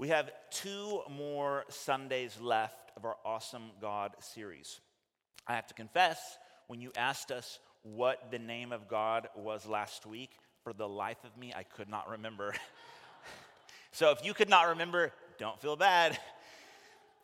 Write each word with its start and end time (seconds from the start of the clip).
We 0.00 0.08
have 0.08 0.30
two 0.50 1.02
more 1.10 1.66
Sundays 1.68 2.38
left 2.40 2.90
of 2.96 3.04
our 3.04 3.16
Awesome 3.22 3.72
God 3.82 4.12
series. 4.18 4.80
I 5.46 5.54
have 5.54 5.66
to 5.66 5.74
confess, 5.74 6.38
when 6.68 6.80
you 6.80 6.90
asked 6.96 7.30
us 7.30 7.58
what 7.82 8.30
the 8.30 8.38
name 8.38 8.72
of 8.72 8.88
God 8.88 9.28
was 9.36 9.66
last 9.66 10.06
week, 10.06 10.30
for 10.64 10.72
the 10.72 10.88
life 10.88 11.22
of 11.22 11.36
me, 11.36 11.52
I 11.54 11.64
could 11.64 11.90
not 11.90 12.08
remember. 12.08 12.54
so 13.92 14.10
if 14.10 14.24
you 14.24 14.32
could 14.32 14.48
not 14.48 14.68
remember, 14.68 15.12
don't 15.38 15.60
feel 15.60 15.76
bad. 15.76 16.18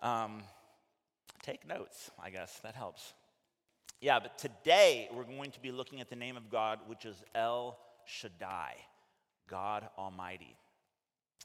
Um, 0.02 0.42
take 1.42 1.66
notes, 1.66 2.10
I 2.22 2.28
guess. 2.28 2.60
That 2.62 2.74
helps. 2.74 3.14
Yeah, 4.02 4.18
but 4.20 4.36
today 4.36 5.08
we're 5.14 5.24
going 5.24 5.52
to 5.52 5.60
be 5.60 5.72
looking 5.72 6.02
at 6.02 6.10
the 6.10 6.16
name 6.16 6.36
of 6.36 6.50
God, 6.50 6.80
which 6.88 7.06
is 7.06 7.16
El 7.34 7.78
Shaddai, 8.04 8.74
God 9.48 9.88
Almighty. 9.96 10.54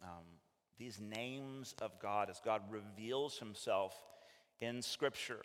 Um, 0.04 0.25
these 0.82 1.00
names 1.00 1.75
of 1.79 1.91
God, 2.00 2.27
as 2.31 2.41
God 2.44 2.63
reveals 2.71 3.38
himself 3.38 3.94
in 4.59 4.81
Scripture, 4.81 5.41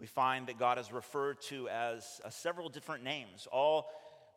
we 0.00 0.06
find 0.06 0.46
that 0.46 0.58
God 0.58 0.78
is 0.78 0.90
referred 0.90 1.42
to 1.42 1.68
as 1.68 2.18
uh, 2.24 2.30
several 2.30 2.70
different 2.70 3.04
names, 3.04 3.46
all 3.52 3.90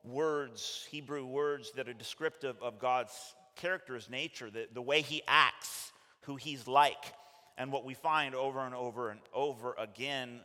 words, 0.04 0.86
Hebrew 0.92 1.26
words 1.26 1.72
that 1.78 1.88
are 1.88 1.94
descriptive 1.94 2.62
of 2.62 2.78
God's 2.78 3.14
character, 3.56 3.96
his 3.96 4.10
nature, 4.10 4.50
the, 4.50 4.68
the 4.74 4.82
way 4.82 5.00
he 5.02 5.22
acts, 5.30 5.94
who 6.24 6.36
he's 6.36 6.68
like. 6.68 7.14
And 7.58 7.72
what 7.72 7.86
we 7.86 7.94
find 7.94 8.36
over 8.36 8.60
and 8.66 8.76
over 8.76 9.12
and 9.12 9.20
over 9.34 9.76
again 9.80 10.42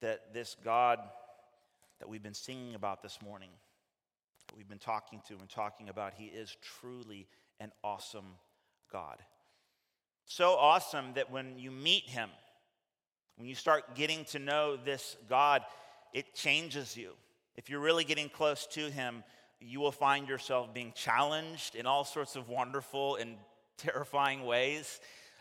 that 0.00 0.32
this 0.32 0.56
God 0.64 0.98
that 1.98 2.08
we've 2.08 2.22
been 2.22 2.32
singing 2.32 2.74
about 2.74 3.02
this 3.02 3.18
morning, 3.22 3.50
that 4.46 4.56
we've 4.56 4.68
been 4.68 4.78
talking 4.78 5.20
to 5.28 5.34
and 5.34 5.48
talking 5.50 5.90
about, 5.90 6.14
he 6.14 6.26
is 6.26 6.56
truly 6.80 7.26
an 7.60 7.70
awesome 7.84 8.36
God. 8.92 9.18
So 10.24 10.56
awesome 10.56 11.14
that 11.14 11.30
when 11.30 11.58
you 11.58 11.70
meet 11.70 12.04
him, 12.04 12.28
when 13.36 13.48
you 13.48 13.54
start 13.54 13.94
getting 13.94 14.24
to 14.26 14.38
know 14.38 14.76
this 14.76 15.16
God, 15.28 15.62
it 16.12 16.34
changes 16.34 16.96
you. 16.96 17.12
If 17.56 17.70
you're 17.70 17.80
really 17.80 18.04
getting 18.04 18.28
close 18.28 18.66
to 18.72 18.90
him, 18.90 19.24
you 19.60 19.80
will 19.80 19.92
find 19.92 20.28
yourself 20.28 20.72
being 20.72 20.92
challenged 20.94 21.74
in 21.74 21.86
all 21.86 22.04
sorts 22.04 22.36
of 22.36 22.48
wonderful 22.48 23.16
and 23.16 23.36
terrifying 23.78 24.44
ways. 24.44 25.00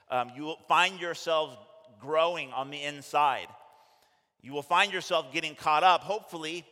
Um, 0.10 0.32
you 0.36 0.44
will 0.44 0.60
find 0.68 1.00
yourself 1.00 1.58
growing 2.00 2.52
on 2.54 2.70
the 2.70 2.82
inside. 2.82 3.48
You 4.42 4.54
will 4.54 4.64
find 4.64 4.94
yourself 4.94 5.34
getting 5.34 5.56
caught 5.56 5.84
up, 5.84 6.02
hopefully, 6.02 6.66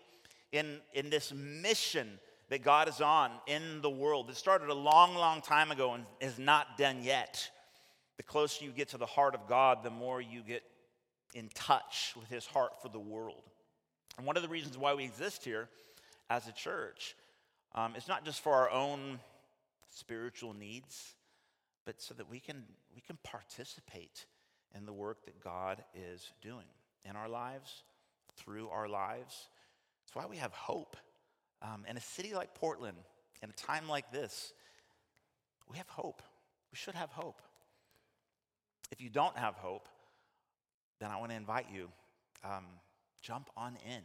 in, 0.52 0.77
in 0.94 1.09
this 1.09 1.33
mission 1.33 2.19
that 2.49 2.63
God 2.63 2.88
is 2.88 3.01
on 3.01 3.31
in 3.47 3.81
the 3.81 3.89
world 3.89 4.27
that 4.27 4.38
started 4.38 4.69
a 4.69 4.73
long, 4.73 5.15
long 5.15 5.41
time 5.41 5.71
ago 5.71 5.93
and 5.93 6.05
is 6.19 6.38
not 6.38 6.77
done 6.77 7.02
yet. 7.02 7.49
The 8.17 8.23
closer 8.23 8.63
you 8.63 8.71
get 8.71 8.89
to 8.89 8.97
the 8.97 9.05
heart 9.05 9.35
of 9.35 9.47
God, 9.47 9.83
the 9.83 9.89
more 9.89 10.21
you 10.21 10.41
get 10.41 10.63
in 11.33 11.49
touch 11.53 12.13
with 12.17 12.29
his 12.29 12.45
heart 12.45 12.81
for 12.81 12.89
the 12.89 12.99
world. 12.99 13.43
And 14.17 14.25
one 14.25 14.37
of 14.37 14.43
the 14.43 14.49
reasons 14.49 14.77
why 14.77 14.93
we 14.93 15.03
exist 15.03 15.43
here 15.43 15.67
as 16.29 16.47
a 16.47 16.52
church 16.52 17.15
um, 17.73 17.95
is 17.95 18.07
not 18.07 18.23
just 18.23 18.41
for 18.41 18.53
our 18.53 18.69
own 18.69 19.19
spiritual 19.89 20.53
needs, 20.53 21.15
but 21.85 22.02
so 22.02 22.13
that 22.13 22.30
we 22.30 22.39
can, 22.39 22.63
we 22.95 23.02
can 23.02 23.17
participate 23.23 24.25
in 24.75 24.85
the 24.85 24.93
work 24.93 25.25
that 25.25 25.43
God 25.43 25.83
is 25.93 26.31
doing 26.41 26.65
in 27.07 27.15
our 27.15 27.30
lives, 27.30 27.83
through 28.37 28.69
our 28.69 28.87
lives. 28.87 29.49
It's 30.05 30.15
why 30.15 30.25
we 30.25 30.37
have 30.37 30.53
hope. 30.53 30.95
Um, 31.66 31.83
in 31.89 31.97
a 31.97 32.02
city 32.02 32.33
like 32.33 32.53
Portland, 32.53 32.97
in 33.41 33.49
a 33.49 33.53
time 33.53 33.89
like 33.89 34.11
this, 34.11 34.53
we 35.69 35.77
have 35.77 35.89
hope. 35.89 36.21
We 36.71 36.77
should 36.77 36.94
have 36.95 37.09
hope. 37.09 37.41
If 38.91 39.02
you 39.02 39.09
don't 39.09 39.35
have 39.38 39.55
hope, 39.55 39.89
then 40.99 41.09
I 41.09 41.17
want 41.17 41.31
to 41.31 41.36
invite 41.36 41.67
you 41.73 41.89
um, 42.43 42.66
jump 43.21 43.49
on 43.58 43.77
in, 43.86 44.02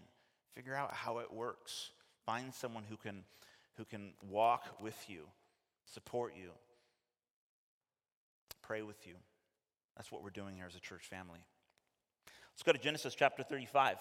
figure 0.55 0.75
out 0.75 0.95
how 0.95 1.19
it 1.19 1.33
works, 1.33 1.91
find 2.25 2.55
someone 2.55 2.85
who 2.89 2.97
can, 2.97 3.25
who 3.77 3.85
can 3.85 4.13
walk 4.27 4.67
with 4.81 4.97
you, 5.09 5.27
support 5.85 6.33
you, 6.41 6.51
pray 8.63 8.81
with 8.81 9.07
you. 9.07 9.15
That's 9.97 10.11
what 10.11 10.23
we're 10.23 10.31
doing 10.31 10.57
here 10.57 10.67
as 10.67 10.77
a 10.77 10.81
church 10.81 11.03
family. 11.03 11.41
Let's 12.55 12.63
go 12.63 12.73
to 12.73 12.79
Genesis 12.79 13.15
chapter 13.15 13.43
35. 13.43 13.97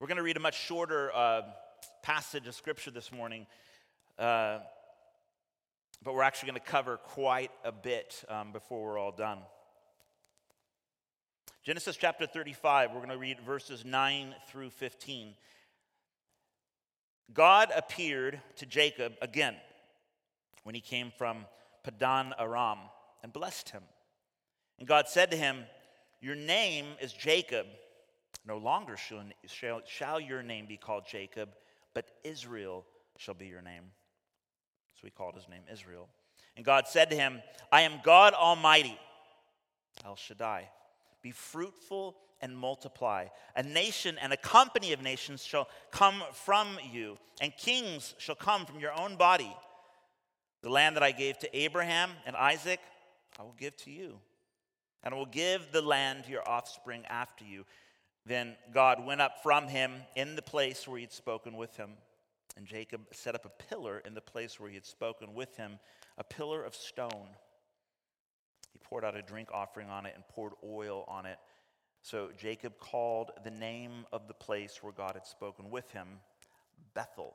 We're 0.00 0.06
going 0.06 0.18
to 0.18 0.22
read 0.22 0.36
a 0.36 0.40
much 0.40 0.56
shorter 0.56 1.10
uh, 1.12 1.42
passage 2.02 2.46
of 2.46 2.54
scripture 2.54 2.92
this 2.92 3.10
morning, 3.10 3.48
uh, 4.16 4.58
but 6.04 6.14
we're 6.14 6.22
actually 6.22 6.50
going 6.50 6.60
to 6.60 6.70
cover 6.70 6.98
quite 6.98 7.50
a 7.64 7.72
bit 7.72 8.22
um, 8.28 8.52
before 8.52 8.84
we're 8.84 8.96
all 8.96 9.10
done. 9.10 9.38
Genesis 11.64 11.96
chapter 11.96 12.28
35, 12.28 12.90
we're 12.92 12.98
going 12.98 13.08
to 13.08 13.18
read 13.18 13.40
verses 13.40 13.84
9 13.84 14.36
through 14.46 14.70
15. 14.70 15.34
God 17.34 17.72
appeared 17.74 18.40
to 18.54 18.66
Jacob 18.66 19.14
again 19.20 19.56
when 20.62 20.76
he 20.76 20.80
came 20.80 21.10
from 21.18 21.44
Padan 21.82 22.34
Aram 22.38 22.78
and 23.24 23.32
blessed 23.32 23.70
him. 23.70 23.82
And 24.78 24.86
God 24.86 25.08
said 25.08 25.32
to 25.32 25.36
him, 25.36 25.64
Your 26.20 26.36
name 26.36 26.86
is 27.02 27.12
Jacob. 27.12 27.66
No 28.48 28.56
longer 28.56 28.96
shall, 28.96 29.22
shall, 29.46 29.82
shall 29.86 30.18
your 30.18 30.42
name 30.42 30.64
be 30.66 30.78
called 30.78 31.04
Jacob, 31.06 31.50
but 31.94 32.10
Israel 32.24 32.86
shall 33.18 33.34
be 33.34 33.46
your 33.46 33.60
name. 33.60 33.84
So 34.94 35.02
he 35.04 35.10
called 35.10 35.34
his 35.34 35.48
name 35.50 35.60
Israel. 35.70 36.08
And 36.56 36.64
God 36.64 36.88
said 36.88 37.10
to 37.10 37.16
him, 37.16 37.42
I 37.70 37.82
am 37.82 38.00
God 38.02 38.32
Almighty, 38.32 38.98
El 40.02 40.16
Shaddai. 40.16 40.66
Be 41.22 41.30
fruitful 41.30 42.16
and 42.40 42.56
multiply. 42.56 43.26
A 43.54 43.62
nation 43.62 44.16
and 44.20 44.32
a 44.32 44.36
company 44.38 44.94
of 44.94 45.02
nations 45.02 45.44
shall 45.44 45.68
come 45.90 46.22
from 46.32 46.68
you, 46.90 47.18
and 47.42 47.54
kings 47.54 48.14
shall 48.16 48.34
come 48.34 48.64
from 48.64 48.80
your 48.80 48.98
own 48.98 49.16
body. 49.16 49.54
The 50.62 50.70
land 50.70 50.96
that 50.96 51.02
I 51.02 51.12
gave 51.12 51.38
to 51.40 51.56
Abraham 51.56 52.10
and 52.24 52.34
Isaac, 52.34 52.80
I 53.38 53.42
will 53.42 53.54
give 53.58 53.76
to 53.78 53.90
you. 53.90 54.18
And 55.04 55.14
I 55.14 55.16
will 55.16 55.26
give 55.26 55.70
the 55.70 55.82
land 55.82 56.24
to 56.24 56.30
your 56.30 56.48
offspring 56.48 57.04
after 57.08 57.44
you. 57.44 57.64
Then 58.26 58.56
God 58.72 59.04
went 59.04 59.20
up 59.20 59.42
from 59.42 59.68
him 59.68 59.92
in 60.16 60.36
the 60.36 60.42
place 60.42 60.86
where 60.86 60.98
he 60.98 61.04
had 61.04 61.12
spoken 61.12 61.56
with 61.56 61.76
him. 61.76 61.90
And 62.56 62.66
Jacob 62.66 63.02
set 63.12 63.34
up 63.34 63.44
a 63.44 63.62
pillar 63.64 64.00
in 64.04 64.14
the 64.14 64.20
place 64.20 64.58
where 64.58 64.68
he 64.68 64.74
had 64.74 64.86
spoken 64.86 65.34
with 65.34 65.56
him, 65.56 65.78
a 66.18 66.24
pillar 66.24 66.62
of 66.62 66.74
stone. 66.74 67.28
He 68.72 68.78
poured 68.82 69.04
out 69.04 69.16
a 69.16 69.22
drink 69.22 69.48
offering 69.52 69.88
on 69.88 70.06
it 70.06 70.12
and 70.14 70.26
poured 70.28 70.52
oil 70.64 71.04
on 71.08 71.24
it. 71.24 71.38
So 72.02 72.30
Jacob 72.36 72.78
called 72.78 73.30
the 73.44 73.50
name 73.50 74.06
of 74.12 74.28
the 74.28 74.34
place 74.34 74.82
where 74.82 74.92
God 74.92 75.12
had 75.14 75.26
spoken 75.26 75.70
with 75.70 75.90
him 75.92 76.08
Bethel 76.94 77.34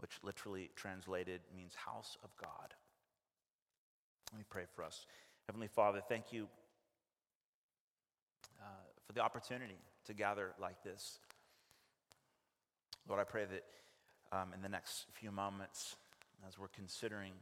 which 0.00 0.18
literally 0.22 0.70
translated 0.76 1.40
means 1.54 1.74
house 1.74 2.16
of 2.24 2.30
God. 2.40 2.74
Let 4.32 4.38
me 4.38 4.44
pray 4.48 4.64
for 4.74 4.82
us. 4.82 5.06
Heavenly 5.46 5.68
Father, 5.68 6.00
thank 6.08 6.32
you 6.32 6.48
uh, 8.60 8.64
for 9.06 9.12
the 9.12 9.20
opportunity 9.20 9.76
to 10.10 10.14
gather 10.14 10.52
like 10.60 10.82
this. 10.82 11.20
Lord, 13.08 13.20
I 13.20 13.24
pray 13.24 13.44
that 13.44 13.64
um, 14.36 14.52
in 14.54 14.60
the 14.60 14.68
next 14.68 15.06
few 15.12 15.30
moments, 15.30 15.96
as 16.46 16.58
we're 16.58 16.68
considering 16.68 17.32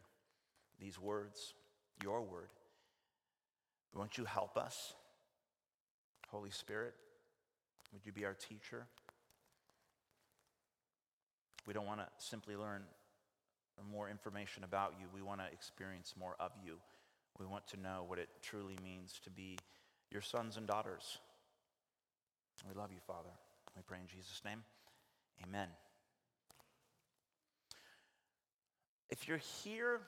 these 0.79 0.99
words, 1.01 1.55
your 2.03 2.21
word, 2.21 2.51
won't 3.95 4.19
you 4.19 4.27
help 4.27 4.57
us? 4.59 4.95
Holy 6.31 6.51
Spirit, 6.51 6.95
would 7.93 8.05
you 8.05 8.13
be 8.13 8.27
our 8.27 8.35
teacher? 8.35 8.87
We 11.67 11.73
don't 11.73 11.87
want 11.87 12.01
to 12.01 12.07
simply 12.19 12.55
learn 12.55 12.83
more 13.91 14.11
information 14.11 14.63
about 14.65 14.95
you. 15.01 15.07
We 15.15 15.23
want 15.23 15.41
to 15.41 15.47
experience 15.53 16.15
more 16.19 16.37
of 16.39 16.51
you. 16.63 16.77
We 17.39 17.47
want 17.47 17.67
to 17.69 17.81
know 17.81 18.05
what 18.07 18.19
it 18.19 18.29
truly 18.43 18.77
means 18.83 19.21
to 19.25 19.31
be 19.31 19.57
your 20.11 20.23
sons 20.23 20.57
and 20.57 20.67
daughters. 20.67 21.19
We 22.67 22.75
love 22.75 22.93
you, 22.93 23.01
Father. 23.07 23.31
We 23.77 23.83
pray 23.83 23.99
in 24.01 24.07
Jesus' 24.07 24.43
name. 24.45 24.63
Amen. 25.45 25.69
If 29.11 29.29
you're 29.29 29.41
here, 29.63 30.01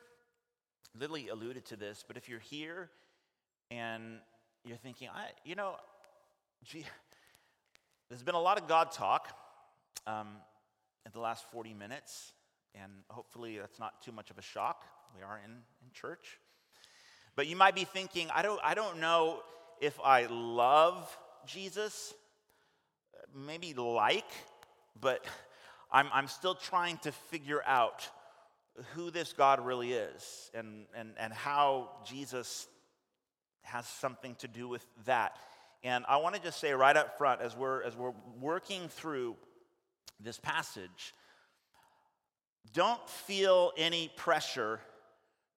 Lily 0.98 1.28
alluded 1.28 1.64
to 1.66 1.76
this, 1.76 2.04
but 2.06 2.16
if 2.16 2.28
you're 2.28 2.40
here 2.40 2.90
and 3.70 4.18
you're 4.64 4.76
thinking, 4.76 5.08
I, 5.14 5.28
you 5.44 5.54
know, 5.54 5.76
gee, 6.64 6.84
there's 8.08 8.22
been 8.22 8.34
a 8.34 8.40
lot 8.40 8.60
of 8.60 8.66
God 8.66 8.92
talk. 8.92 9.28
Um, 10.06 10.28
in 11.06 11.12
the 11.12 11.20
last 11.20 11.44
40 11.50 11.74
minutes, 11.74 12.32
and 12.74 12.92
hopefully 13.08 13.58
that's 13.58 13.78
not 13.78 14.02
too 14.02 14.12
much 14.12 14.30
of 14.30 14.38
a 14.38 14.42
shock. 14.42 14.84
We 15.16 15.22
are 15.22 15.40
in, 15.44 15.50
in 15.50 15.90
church. 15.92 16.38
But 17.36 17.46
you 17.46 17.56
might 17.56 17.74
be 17.74 17.84
thinking, 17.84 18.28
I 18.34 18.42
don't, 18.42 18.60
I 18.62 18.74
don't 18.74 19.00
know 19.00 19.40
if 19.80 19.98
I 20.04 20.26
love 20.26 21.16
Jesus, 21.46 22.14
maybe 23.34 23.74
like, 23.74 24.30
but 25.00 25.24
I'm, 25.90 26.08
I'm 26.12 26.28
still 26.28 26.54
trying 26.54 26.98
to 26.98 27.12
figure 27.12 27.62
out 27.66 28.08
who 28.94 29.10
this 29.10 29.32
God 29.32 29.64
really 29.64 29.92
is 29.92 30.50
and, 30.54 30.86
and, 30.94 31.12
and 31.18 31.32
how 31.32 31.90
Jesus 32.06 32.68
has 33.62 33.86
something 33.86 34.34
to 34.36 34.48
do 34.48 34.68
with 34.68 34.84
that. 35.04 35.36
And 35.82 36.04
I 36.08 36.18
want 36.18 36.34
to 36.34 36.42
just 36.42 36.60
say 36.60 36.72
right 36.72 36.96
up 36.96 37.18
front, 37.18 37.40
as 37.40 37.56
we're, 37.56 37.82
as 37.82 37.96
we're 37.96 38.12
working 38.40 38.88
through 38.88 39.36
this 40.20 40.38
passage, 40.38 41.14
don't 42.72 43.08
feel 43.08 43.72
any 43.76 44.10
pressure 44.16 44.80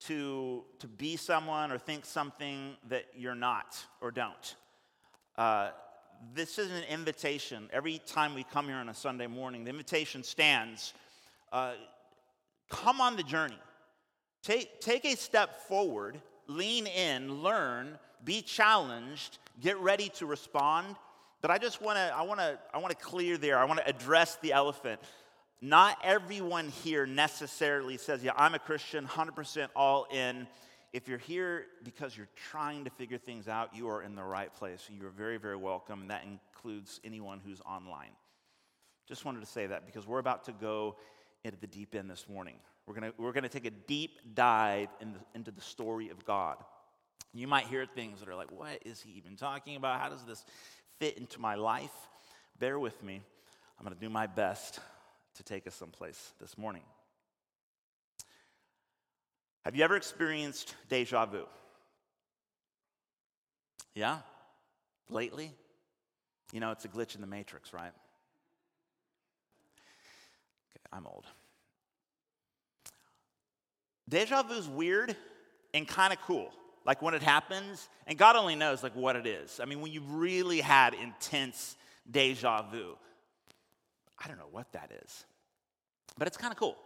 to, 0.07 0.63
to 0.79 0.87
be 0.87 1.15
someone 1.15 1.71
or 1.71 1.77
think 1.77 2.05
something 2.05 2.75
that 2.89 3.05
you're 3.15 3.35
not 3.35 3.77
or 4.01 4.11
don't. 4.11 4.55
Uh, 5.37 5.69
this 6.33 6.57
is 6.57 6.71
an 6.71 6.83
invitation. 6.89 7.69
Every 7.71 7.99
time 8.05 8.35
we 8.35 8.43
come 8.43 8.67
here 8.67 8.77
on 8.77 8.89
a 8.89 8.93
Sunday 8.93 9.27
morning, 9.27 9.63
the 9.63 9.69
invitation 9.69 10.23
stands. 10.23 10.93
Uh, 11.51 11.73
come 12.69 13.01
on 13.01 13.15
the 13.15 13.23
journey. 13.23 13.59
Take, 14.41 14.81
take 14.81 15.05
a 15.05 15.15
step 15.15 15.61
forward, 15.67 16.19
lean 16.47 16.87
in, 16.87 17.41
learn, 17.41 17.97
be 18.23 18.41
challenged, 18.41 19.37
get 19.61 19.77
ready 19.79 20.09
to 20.15 20.25
respond. 20.25 20.95
But 21.41 21.51
I 21.51 21.57
just 21.57 21.81
want 21.81 21.97
to 21.97 22.13
I 22.15 22.21
want 22.21 22.39
to 22.39 22.57
I 22.73 22.77
want 22.77 22.97
to 22.97 23.05
clear 23.05 23.37
there. 23.37 23.57
I 23.57 23.65
want 23.65 23.79
to 23.79 23.87
address 23.87 24.37
the 24.37 24.53
elephant. 24.53 25.01
Not 25.61 25.97
everyone 26.03 26.69
here 26.83 27.05
necessarily 27.05 27.97
says, 27.97 28.23
"Yeah, 28.23 28.31
I'm 28.37 28.53
a 28.53 28.59
Christian, 28.59 29.05
100% 29.05 29.67
all 29.75 30.05
in." 30.11 30.47
If 30.93 31.07
you're 31.07 31.17
here 31.17 31.65
because 31.83 32.15
you're 32.15 32.29
trying 32.51 32.83
to 32.83 32.91
figure 32.91 33.17
things 33.17 33.47
out, 33.47 33.75
you 33.75 33.89
are 33.89 34.03
in 34.03 34.15
the 34.15 34.23
right 34.23 34.53
place. 34.53 34.87
You 34.89 35.07
are 35.07 35.11
very, 35.11 35.37
very 35.37 35.55
welcome. 35.55 36.01
And 36.01 36.11
that 36.11 36.23
includes 36.23 37.01
anyone 37.03 37.41
who's 37.43 37.61
online. 37.61 38.11
Just 39.07 39.25
wanted 39.25 39.39
to 39.41 39.47
say 39.47 39.65
that 39.67 39.87
because 39.87 40.07
we're 40.07 40.19
about 40.19 40.45
to 40.45 40.51
go 40.51 40.95
into 41.43 41.59
the 41.59 41.67
deep 41.67 41.95
end 41.95 42.09
this 42.09 42.29
morning. 42.29 42.55
We're 42.85 42.93
going 42.93 43.11
we're 43.17 43.31
gonna 43.31 43.49
take 43.49 43.65
a 43.65 43.71
deep 43.71 44.19
dive 44.35 44.89
in 45.01 45.13
the, 45.13 45.19
into 45.33 45.51
the 45.51 45.61
story 45.61 46.09
of 46.09 46.23
God. 46.25 46.57
You 47.33 47.47
might 47.47 47.65
hear 47.65 47.85
things 47.85 48.19
that 48.19 48.29
are 48.29 48.35
like, 48.35 48.51
what 48.51 48.79
is 48.85 49.01
he 49.01 49.11
even 49.13 49.35
talking 49.35 49.75
about? 49.75 49.99
How 49.99 50.09
does 50.09 50.23
this 50.23 50.45
fit 50.99 51.17
into 51.17 51.39
my 51.39 51.55
life? 51.55 51.91
Bear 52.59 52.77
with 52.77 53.01
me. 53.01 53.21
I'm 53.79 53.85
going 53.85 53.95
to 53.95 53.99
do 53.99 54.09
my 54.09 54.27
best 54.27 54.79
to 55.35 55.43
take 55.43 55.65
us 55.65 55.73
someplace 55.73 56.33
this 56.39 56.57
morning. 56.57 56.83
Have 59.63 59.75
you 59.75 59.83
ever 59.83 59.95
experienced 59.95 60.75
deja 60.89 61.25
vu? 61.25 61.45
Yeah? 63.95 64.19
Lately? 65.09 65.51
You 66.51 66.59
know, 66.59 66.71
it's 66.71 66.85
a 66.85 66.89
glitch 66.89 67.15
in 67.15 67.21
the 67.21 67.27
matrix, 67.27 67.73
right? 67.73 67.93
Okay, 70.71 70.85
I'm 70.91 71.07
old. 71.07 71.25
Deja 74.09 74.43
vu 74.43 74.55
is 74.55 74.67
weird 74.67 75.15
and 75.73 75.87
kind 75.87 76.13
of 76.13 76.21
cool 76.21 76.51
like 76.85 77.01
when 77.01 77.13
it 77.13 77.23
happens, 77.23 77.87
and 78.07 78.17
God 78.17 78.35
only 78.35 78.55
knows 78.55 78.83
like 78.83 78.95
what 78.95 79.15
it 79.15 79.25
is. 79.25 79.59
I 79.61 79.65
mean, 79.65 79.81
when 79.81 79.91
you've 79.91 80.13
really 80.13 80.59
had 80.59 80.93
intense 80.93 81.75
deja 82.09 82.63
vu, 82.63 82.97
I 84.23 84.27
don't 84.27 84.37
know 84.37 84.49
what 84.51 84.71
that 84.73 84.91
is, 85.03 85.25
but 86.17 86.27
it's 86.27 86.37
kind 86.37 86.51
of 86.51 86.57
cool. 86.57 86.77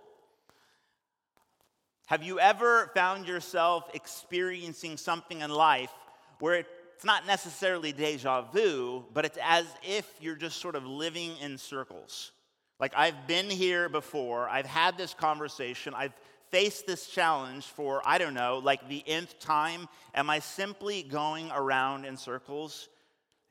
Have 2.08 2.24
you 2.24 2.40
ever 2.40 2.90
found 2.94 3.28
yourself 3.28 3.90
experiencing 3.94 4.96
something 4.96 5.42
in 5.42 5.50
life 5.50 5.92
where 6.40 6.56
it's 6.56 7.04
not 7.04 7.28
necessarily 7.28 7.92
deja 7.92 8.44
vu, 8.44 9.04
but 9.14 9.26
it's 9.26 9.38
as 9.44 9.66
if 9.84 10.10
you're 10.22 10.38
just 10.38 10.62
sort 10.62 10.76
of 10.76 10.86
living 10.86 11.36
in 11.42 11.58
circles? 11.58 12.32
Like, 12.80 12.94
I've 12.96 13.28
been 13.28 13.50
here 13.50 13.90
before, 13.90 14.48
I've 14.48 14.66
had 14.66 14.98
this 14.98 15.14
conversation, 15.14 15.94
I've 15.94 16.14
faced 16.50 16.88
this 16.88 17.08
challenge 17.08 17.66
for, 17.66 18.02
I 18.06 18.20
don't 18.20 18.34
know, 18.34 18.62
like 18.64 18.88
the 18.88 19.04
nth 19.06 19.38
time? 19.40 19.90
Am 20.16 20.30
I 20.30 20.40
simply 20.40 21.04
going 21.04 21.52
around 21.52 22.06
in 22.06 22.16
circles? 22.16 22.88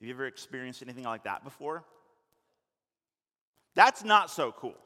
Have 0.00 0.08
you 0.08 0.14
ever 0.14 0.24
experienced 0.24 0.80
anything 0.80 1.04
like 1.04 1.24
that 1.24 1.44
before? 1.44 1.84
That's 3.74 4.02
not 4.02 4.30
so 4.30 4.50
cool, 4.52 4.78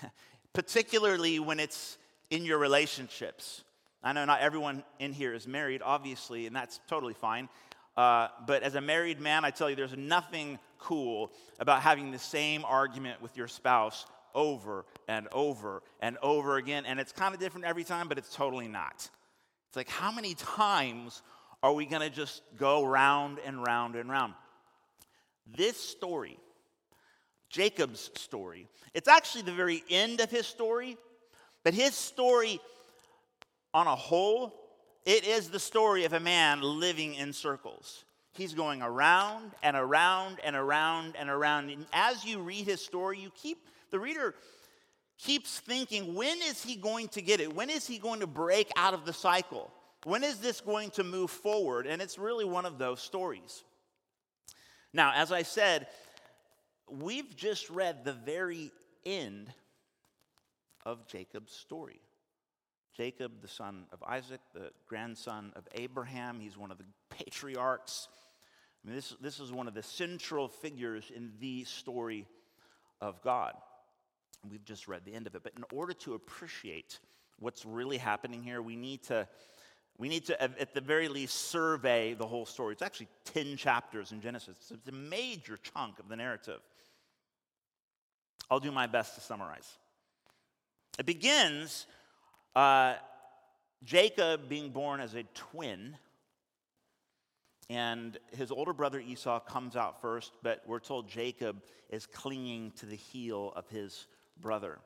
particularly 0.52 1.40
when 1.40 1.58
it's 1.58 1.98
in 2.30 2.44
your 2.44 2.58
relationships. 2.58 3.64
I 4.02 4.12
know 4.12 4.24
not 4.24 4.40
everyone 4.40 4.82
in 4.98 5.12
here 5.12 5.34
is 5.34 5.46
married, 5.46 5.82
obviously, 5.84 6.46
and 6.46 6.56
that's 6.56 6.80
totally 6.88 7.12
fine. 7.14 7.48
Uh, 7.96 8.28
but 8.46 8.62
as 8.62 8.76
a 8.76 8.80
married 8.80 9.20
man, 9.20 9.44
I 9.44 9.50
tell 9.50 9.68
you, 9.68 9.76
there's 9.76 9.96
nothing 9.96 10.58
cool 10.78 11.32
about 11.58 11.82
having 11.82 12.10
the 12.10 12.18
same 12.18 12.64
argument 12.64 13.20
with 13.20 13.36
your 13.36 13.48
spouse 13.48 14.06
over 14.34 14.86
and 15.08 15.28
over 15.32 15.82
and 16.00 16.16
over 16.22 16.56
again. 16.56 16.86
And 16.86 16.98
it's 16.98 17.12
kind 17.12 17.34
of 17.34 17.40
different 17.40 17.66
every 17.66 17.84
time, 17.84 18.08
but 18.08 18.16
it's 18.16 18.34
totally 18.34 18.68
not. 18.68 19.08
It's 19.68 19.76
like, 19.76 19.88
how 19.88 20.10
many 20.10 20.34
times 20.34 21.22
are 21.62 21.72
we 21.72 21.84
going 21.84 22.02
to 22.02 22.10
just 22.10 22.42
go 22.56 22.84
round 22.84 23.38
and 23.44 23.62
round 23.62 23.96
and 23.96 24.08
round? 24.08 24.34
This 25.56 25.76
story, 25.76 26.38
Jacob's 27.50 28.10
story, 28.14 28.68
it's 28.94 29.08
actually 29.08 29.42
the 29.42 29.52
very 29.52 29.82
end 29.90 30.20
of 30.20 30.30
his 30.30 30.46
story, 30.46 30.96
but 31.64 31.74
his 31.74 31.94
story 31.94 32.60
on 33.72 33.86
a 33.86 33.96
whole, 33.96 34.54
it 35.04 35.26
is 35.26 35.48
the 35.48 35.58
story 35.58 36.04
of 36.04 36.12
a 36.12 36.20
man 36.20 36.60
living 36.60 37.14
in 37.14 37.32
circles. 37.32 38.04
He's 38.32 38.54
going 38.54 38.82
around 38.82 39.52
and 39.62 39.76
around 39.76 40.38
and 40.44 40.56
around 40.56 41.16
and 41.18 41.28
around. 41.28 41.70
And 41.70 41.86
as 41.92 42.24
you 42.24 42.40
read 42.40 42.64
his 42.64 42.84
story, 42.84 43.18
you 43.18 43.30
keep 43.34 43.58
the 43.90 43.98
reader 43.98 44.34
keeps 45.18 45.60
thinking, 45.60 46.14
when 46.14 46.38
is 46.42 46.62
he 46.62 46.76
going 46.76 47.08
to 47.08 47.20
get 47.20 47.40
it? 47.40 47.54
When 47.54 47.68
is 47.68 47.86
he 47.86 47.98
going 47.98 48.20
to 48.20 48.26
break 48.26 48.70
out 48.76 48.94
of 48.94 49.04
the 49.04 49.12
cycle? 49.12 49.70
When 50.04 50.24
is 50.24 50.38
this 50.38 50.60
going 50.60 50.90
to 50.92 51.04
move 51.04 51.30
forward? 51.30 51.86
And 51.86 52.00
it's 52.00 52.18
really 52.18 52.44
one 52.44 52.64
of 52.64 52.78
those 52.78 53.00
stories. 53.00 53.62
Now, 54.92 55.12
as 55.14 55.30
I 55.30 55.42
said, 55.42 55.88
we've 56.90 57.36
just 57.36 57.68
read 57.68 58.04
the 58.04 58.14
very 58.14 58.72
end 59.04 59.52
of 60.84 61.06
Jacob's 61.06 61.52
story. 61.52 62.00
Jacob, 62.96 63.40
the 63.40 63.48
son 63.48 63.84
of 63.92 64.02
Isaac, 64.02 64.40
the 64.52 64.70
grandson 64.86 65.52
of 65.56 65.66
Abraham, 65.74 66.40
he's 66.40 66.58
one 66.58 66.70
of 66.70 66.78
the 66.78 66.84
patriarchs. 67.08 68.08
I 68.84 68.88
mean, 68.88 68.96
this, 68.96 69.14
this 69.20 69.40
is 69.40 69.52
one 69.52 69.68
of 69.68 69.74
the 69.74 69.82
central 69.82 70.48
figures 70.48 71.10
in 71.14 71.32
the 71.40 71.64
story 71.64 72.26
of 73.00 73.22
God. 73.22 73.54
We've 74.50 74.64
just 74.64 74.88
read 74.88 75.04
the 75.04 75.14
end 75.14 75.26
of 75.26 75.34
it. 75.34 75.42
But 75.42 75.52
in 75.56 75.64
order 75.72 75.92
to 75.94 76.14
appreciate 76.14 76.98
what's 77.38 77.64
really 77.64 77.98
happening 77.98 78.42
here, 78.42 78.62
we 78.62 78.76
need 78.76 79.02
to, 79.04 79.28
we 79.98 80.08
need 80.08 80.26
to, 80.26 80.42
at 80.42 80.74
the 80.74 80.80
very 80.80 81.08
least, 81.08 81.50
survey 81.50 82.14
the 82.14 82.26
whole 82.26 82.46
story. 82.46 82.72
It's 82.72 82.82
actually 82.82 83.08
10 83.26 83.56
chapters 83.56 84.12
in 84.12 84.20
Genesis, 84.20 84.56
so 84.60 84.74
it's 84.74 84.88
a 84.88 84.92
major 84.92 85.58
chunk 85.58 85.98
of 85.98 86.08
the 86.08 86.16
narrative. 86.16 86.60
I'll 88.50 88.60
do 88.60 88.72
my 88.72 88.86
best 88.86 89.14
to 89.14 89.20
summarize. 89.20 89.78
It 90.98 91.06
begins 91.06 91.86
uh, 92.54 92.94
Jacob 93.84 94.48
being 94.48 94.70
born 94.70 95.00
as 95.00 95.14
a 95.14 95.22
twin, 95.34 95.96
and 97.68 98.18
his 98.36 98.50
older 98.50 98.72
brother 98.72 99.00
Esau 99.00 99.40
comes 99.40 99.76
out 99.76 100.00
first, 100.00 100.32
but 100.42 100.62
we're 100.66 100.80
told 100.80 101.08
Jacob 101.08 101.62
is 101.88 102.06
clinging 102.06 102.72
to 102.72 102.86
the 102.86 102.96
heel 102.96 103.52
of 103.56 103.68
his 103.68 104.06
brother. 104.40 104.78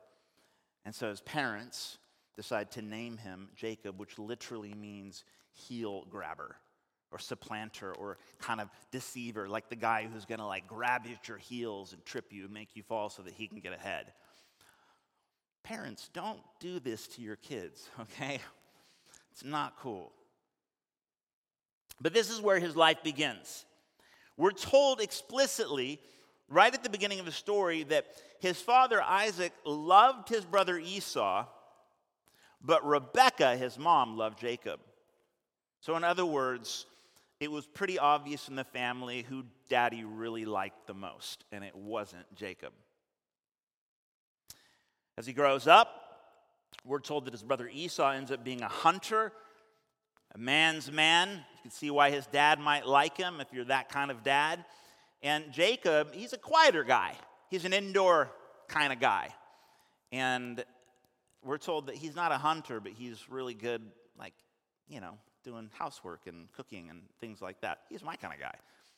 And 0.85 0.93
so 0.93 1.09
his 1.09 1.21
parents 1.21 1.97
decide 2.35 2.71
to 2.71 2.81
name 2.81 3.17
him 3.17 3.49
Jacob, 3.55 3.99
which 3.99 4.19
literally 4.19 4.73
means 4.73 5.23
heel 5.53 6.05
grabber 6.09 6.57
or 7.11 7.19
supplanter 7.19 7.93
or 7.93 8.17
kind 8.39 8.59
of 8.59 8.69
deceiver, 8.91 9.47
like 9.47 9.69
the 9.69 9.75
guy 9.75 10.07
who's 10.11 10.25
going 10.25 10.39
to 10.39 10.45
like 10.45 10.67
grab 10.67 11.03
at 11.11 11.27
your 11.27 11.37
heels 11.37 11.93
and 11.93 12.03
trip 12.05 12.25
you 12.31 12.43
and 12.43 12.53
make 12.53 12.75
you 12.75 12.83
fall 12.83 13.09
so 13.09 13.21
that 13.23 13.33
he 13.33 13.47
can 13.47 13.59
get 13.59 13.73
ahead. 13.73 14.11
Parents, 15.65 16.11
don't 16.13 16.39
do 16.59 16.79
this 16.79 17.07
to 17.07 17.23
your 17.23 17.37
kids, 17.37 17.89
okay? 17.99 18.39
It's 19.31 19.43
not 19.43 19.75
cool. 19.79 20.11
But 21.99 22.13
this 22.13 22.29
is 22.29 22.39
where 22.39 22.59
his 22.59 22.75
life 22.75 23.01
begins. 23.03 23.65
We're 24.37 24.51
told 24.51 25.01
explicitly 25.01 25.99
right 26.49 26.71
at 26.71 26.83
the 26.83 26.89
beginning 26.89 27.19
of 27.19 27.25
the 27.25 27.31
story 27.31 27.81
that 27.83 28.05
his 28.39 28.61
father 28.61 29.01
Isaac 29.01 29.53
loved 29.65 30.29
his 30.29 30.45
brother 30.45 30.77
Esau, 30.77 31.47
but 32.61 32.85
Rebekah, 32.85 33.57
his 33.57 33.79
mom, 33.79 34.17
loved 34.17 34.39
Jacob. 34.39 34.79
So, 35.79 35.95
in 35.95 36.03
other 36.03 36.25
words, 36.27 36.85
it 37.39 37.49
was 37.49 37.65
pretty 37.65 37.97
obvious 37.97 38.49
in 38.49 38.55
the 38.55 38.63
family 38.63 39.23
who 39.23 39.45
daddy 39.67 40.03
really 40.03 40.45
liked 40.45 40.85
the 40.85 40.93
most, 40.93 41.43
and 41.51 41.63
it 41.63 41.75
wasn't 41.75 42.25
Jacob. 42.35 42.71
As 45.17 45.25
he 45.25 45.33
grows 45.33 45.67
up, 45.67 46.01
we're 46.83 46.99
told 46.99 47.25
that 47.25 47.33
his 47.33 47.43
brother 47.43 47.69
Esau 47.71 48.11
ends 48.11 48.31
up 48.31 48.43
being 48.43 48.61
a 48.61 48.67
hunter, 48.67 49.31
a 50.33 50.37
man's 50.37 50.91
man. 50.91 51.29
You 51.29 51.61
can 51.61 51.71
see 51.71 51.89
why 51.89 52.11
his 52.11 52.27
dad 52.27 52.59
might 52.59 52.85
like 52.85 53.17
him 53.17 53.39
if 53.39 53.47
you're 53.53 53.65
that 53.65 53.89
kind 53.89 54.11
of 54.11 54.23
dad. 54.23 54.65
And 55.23 55.51
Jacob, 55.51 56.13
he's 56.13 56.33
a 56.33 56.37
quieter 56.37 56.83
guy. 56.83 57.15
He's 57.49 57.65
an 57.65 57.73
indoor 57.73 58.29
kind 58.67 58.91
of 58.91 58.99
guy. 58.99 59.33
And 60.11 60.63
we're 61.43 61.57
told 61.57 61.87
that 61.87 61.95
he's 61.95 62.15
not 62.15 62.31
a 62.31 62.37
hunter, 62.37 62.79
but 62.79 62.91
he's 62.91 63.29
really 63.29 63.53
good, 63.53 63.81
like, 64.19 64.33
you 64.87 64.99
know, 64.99 65.17
doing 65.43 65.69
housework 65.77 66.27
and 66.27 66.51
cooking 66.51 66.89
and 66.89 67.01
things 67.21 67.41
like 67.41 67.61
that. 67.61 67.79
He's 67.89 68.03
my 68.03 68.15
kind 68.15 68.33
of 68.33 68.39
guy. 68.39 68.55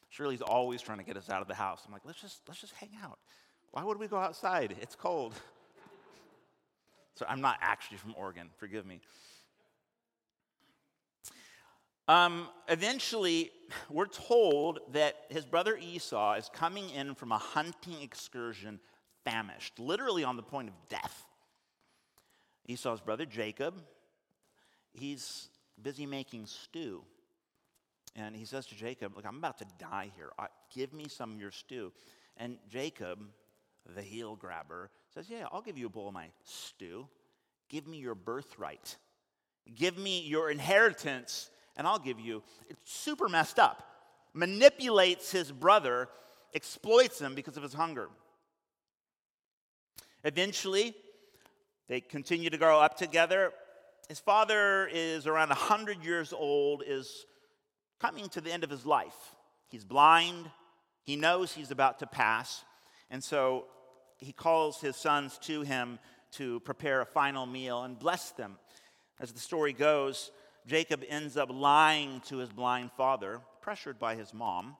Shirley's 0.10 0.42
always 0.42 0.82
trying 0.82 0.98
to 0.98 1.04
get 1.04 1.18
us 1.18 1.30
out 1.30 1.42
of 1.42 1.48
the 1.48 1.54
house. 1.56 1.84
I'm 1.86 1.94
like, 1.94 2.04
let's 2.06 2.22
just 2.22 2.42
let's 2.48 2.62
just 2.62 2.74
hang 2.74 2.92
out. 3.04 3.20
Why 3.72 3.84
would 3.84 4.00
we 4.00 4.08
go 4.08 4.18
outside? 4.18 4.76
It's 4.82 4.96
cold. 4.96 5.34
So 7.18 7.26
I'm 7.28 7.42
not 7.42 7.58
actually 7.62 7.98
from 7.98 8.14
Oregon. 8.16 8.50
Forgive 8.58 8.86
me. 8.86 9.02
Um, 12.08 12.48
eventually, 12.70 13.52
we're 13.90 14.06
told 14.06 14.80
that 14.94 15.16
his 15.30 15.44
brother 15.44 15.78
Esau 15.78 16.36
is 16.36 16.50
coming 16.54 16.90
in 16.92 17.16
from 17.16 17.32
a 17.32 17.38
hunting 17.38 18.02
excursion 18.02 18.80
famished, 19.26 19.80
literally 19.80 20.24
on 20.24 20.38
the 20.38 20.44
point 20.44 20.70
of 20.70 20.76
death. 20.90 21.26
Esau's 22.68 23.02
brother 23.02 23.26
Jacob, 23.26 23.74
he's 24.94 25.50
busy 25.82 26.06
making 26.06 26.46
stew. 26.46 27.04
And 28.16 28.36
he 28.36 28.46
says 28.46 28.66
to 28.68 28.76
Jacob, 28.76 29.16
Look, 29.16 29.26
I'm 29.26 29.38
about 29.38 29.58
to 29.58 29.66
die 29.80 30.12
here. 30.16 30.30
give 30.74 30.94
me 30.94 31.08
some 31.08 31.34
of 31.34 31.42
your 31.42 31.52
stew. 31.52 31.92
And 32.38 32.58
Jacob, 32.70 33.20
the 33.96 34.02
heel 34.02 34.36
grabber, 34.36 34.92
says, 35.18 35.30
Yeah, 35.30 35.48
I'll 35.52 35.62
give 35.62 35.78
you 35.78 35.88
a 35.88 35.90
bowl 35.90 36.08
of 36.08 36.14
my 36.14 36.28
stew. 36.44 37.08
Give 37.70 37.88
me 37.88 37.98
your 37.98 38.14
birthright. 38.14 38.98
Give 39.76 39.98
me 39.98 40.22
your 40.22 40.52
inheritance, 40.52 41.50
and 41.76 41.88
I'll 41.88 42.00
give 42.00 42.20
you. 42.20 42.44
It's 42.70 42.94
super 42.94 43.28
messed 43.28 43.58
up. 43.58 43.84
Manipulates 44.34 45.32
his 45.32 45.52
brother, 45.52 46.08
exploits 46.54 47.20
him 47.20 47.34
because 47.34 47.58
of 47.58 47.64
his 47.64 47.74
hunger. 47.74 48.10
Eventually, 50.24 50.94
they 51.88 52.00
continue 52.00 52.52
to 52.52 52.58
grow 52.58 52.80
up 52.80 52.96
together. 52.96 53.52
His 54.08 54.20
father 54.20 54.88
is 54.92 55.26
around 55.26 55.50
100 55.50 56.04
years 56.04 56.32
old, 56.32 56.84
is 56.86 57.26
coming 58.00 58.30
to 58.30 58.42
the 58.42 58.54
end 58.54 58.64
of 58.64 58.70
his 58.70 58.86
life. 58.86 59.36
He's 59.70 59.84
blind, 59.84 60.52
he 61.02 61.16
knows 61.16 61.54
he's 61.54 61.72
about 61.72 62.00
to 62.00 62.08
pass, 62.08 62.64
and 63.10 63.24
so 63.24 63.66
he 64.18 64.32
calls 64.32 64.82
his 64.82 64.96
sons 64.96 65.38
to 65.44 65.62
him 65.62 66.00
to 66.32 66.60
prepare 66.62 67.02
a 67.02 67.06
final 67.06 67.46
meal 67.46 67.84
and 67.84 67.98
bless 67.98 68.32
them. 68.32 68.58
As 69.20 69.32
the 69.32 69.40
story 69.40 69.74
goes, 69.74 70.32
Jacob 70.66 71.04
ends 71.08 71.38
up 71.38 71.50
lying 71.52 72.22
to 72.28 72.38
his 72.38 72.50
blind 72.50 72.92
father, 72.98 73.42
pressured 73.62 73.98
by 73.98 74.16
his 74.16 74.34
mom, 74.34 74.76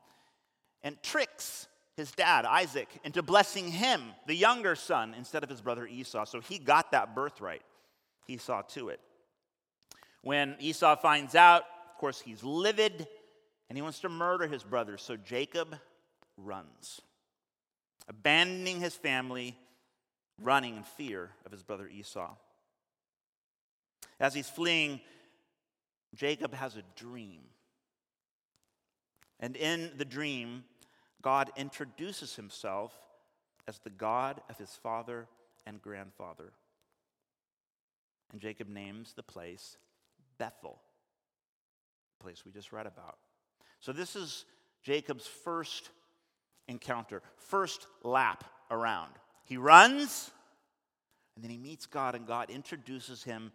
and 0.84 1.02
tricks 1.02 1.68
his 1.96 2.12
dad, 2.12 2.46
Isaac, 2.46 2.88
into 3.04 3.24
blessing 3.24 3.70
him, 3.72 4.02
the 4.28 4.36
younger 4.36 4.76
son, 4.76 5.16
instead 5.18 5.44
of 5.44 5.50
his 5.50 5.62
brother 5.62 5.88
Esau. 5.88 6.26
So 6.26 6.40
he 6.42 6.60
got 6.60 6.92
that 6.92 7.16
birthright. 7.16 7.64
He 8.28 8.38
saw 8.38 8.62
to 8.62 8.90
it. 8.90 9.00
When 10.22 10.56
Esau 10.60 10.96
finds 10.98 11.34
out, 11.34 11.64
of 11.90 11.98
course, 11.98 12.22
he's 12.22 12.44
livid 12.44 13.08
and 13.70 13.78
he 13.78 13.82
wants 13.82 14.00
to 14.02 14.10
murder 14.10 14.48
his 14.48 14.64
brother. 14.64 14.98
So 14.98 15.18
Jacob 15.18 15.76
runs, 16.38 17.02
abandoning 18.08 18.80
his 18.80 18.96
family, 18.96 19.58
running 20.42 20.78
in 20.78 20.84
fear 20.84 21.32
of 21.46 21.52
his 21.52 21.64
brother 21.64 21.88
Esau. 21.88 22.36
As 24.20 24.34
he's 24.34 24.50
fleeing, 24.50 25.02
Jacob 26.16 26.54
has 26.54 26.76
a 26.76 26.84
dream. 26.96 27.42
And 29.40 29.56
in 29.56 29.92
the 29.98 30.06
dream, 30.06 30.64
God 31.22 31.52
introduces 31.56 32.36
himself 32.36 32.94
as 33.68 33.80
the 33.80 33.90
God 33.90 34.42
of 34.50 34.58
his 34.58 34.72
father 34.72 35.28
and 35.66 35.82
grandfather. 35.82 36.54
And 38.32 38.42
Jacob 38.42 38.70
names 38.70 39.14
the 39.14 39.24
place 39.24 39.78
Bethel, 40.38 40.80
the 42.18 42.24
place 42.24 42.46
we 42.46 42.52
just 42.52 42.72
read 42.72 42.88
about. 42.88 43.18
So, 43.80 43.92
this 43.92 44.16
is 44.16 44.46
Jacob's 44.84 45.28
first 45.28 45.90
encounter, 46.68 47.22
first 47.38 47.88
lap 48.04 48.44
around. 48.70 49.12
He 49.44 49.58
runs, 49.58 50.32
and 51.36 51.44
then 51.44 51.52
he 51.52 51.58
meets 51.58 51.86
God, 51.86 52.16
and 52.16 52.28
God 52.28 52.50
introduces 52.50 53.24
him 53.24 53.52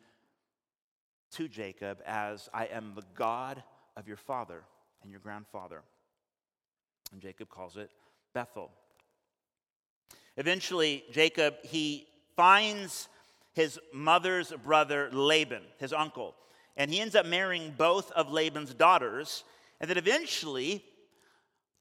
to 1.32 1.48
Jacob 1.48 2.00
as 2.06 2.48
I 2.52 2.66
am 2.66 2.92
the 2.94 3.04
God 3.14 3.62
of 3.96 4.06
your 4.06 4.16
father 4.16 4.62
and 5.02 5.10
your 5.10 5.20
grandfather. 5.20 5.82
And 7.12 7.20
Jacob 7.20 7.48
calls 7.48 7.76
it 7.76 7.90
Bethel. 8.32 8.70
Eventually, 10.36 11.04
Jacob, 11.10 11.56
he 11.62 12.06
finds 12.36 13.08
his 13.52 13.78
mother's 13.92 14.50
brother 14.64 15.10
Laban, 15.12 15.62
his 15.78 15.92
uncle, 15.92 16.34
and 16.76 16.90
he 16.90 17.00
ends 17.00 17.14
up 17.14 17.26
marrying 17.26 17.74
both 17.76 18.10
of 18.12 18.30
Laban's 18.30 18.72
daughters, 18.72 19.44
and 19.80 19.90
then 19.90 19.98
eventually, 19.98 20.82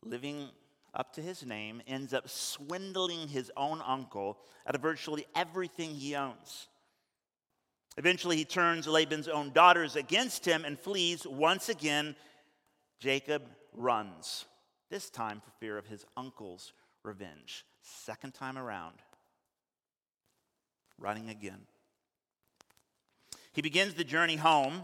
living 0.04 0.50
up 0.94 1.14
to 1.14 1.22
his 1.22 1.46
name, 1.46 1.82
ends 1.88 2.14
up 2.14 2.30
swindling 2.30 3.28
his 3.28 3.52
own 3.56 3.82
uncle 3.86 4.38
out 4.68 4.76
of 4.76 4.82
virtually 4.82 5.26
everything 5.36 5.92
he 5.92 6.16
owns. 6.16 6.68
Eventually, 7.98 8.38
he 8.38 8.46
turns 8.46 8.88
Laban's 8.88 9.28
own 9.28 9.52
daughters 9.52 9.96
against 9.96 10.46
him 10.46 10.64
and 10.66 10.80
flees. 10.80 11.26
Once 11.28 11.70
again, 11.70 12.16
Jacob 13.00 13.44
runs 13.74 14.46
this 14.90 15.10
time 15.10 15.42
for 15.42 15.52
fear 15.60 15.78
of 15.78 15.88
his 15.88 16.06
uncle's 16.16 16.74
revenge. 17.04 17.66
Second 17.82 18.34
time 18.34 18.58
around, 18.58 18.96
running 20.98 21.30
again. 21.30 21.62
He 23.54 23.62
begins 23.62 23.96
the 23.96 24.04
journey 24.04 24.38
home. 24.38 24.84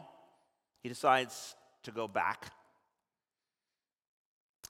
He 0.81 0.89
decides 0.89 1.55
to 1.83 1.91
go 1.91 2.07
back 2.07 2.51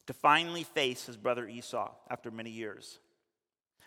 to 0.08 0.14
finally 0.14 0.64
face 0.64 1.06
his 1.06 1.18
brother 1.18 1.48
Esau 1.48 1.92
after 2.10 2.32
many 2.32 2.50
years. 2.50 3.00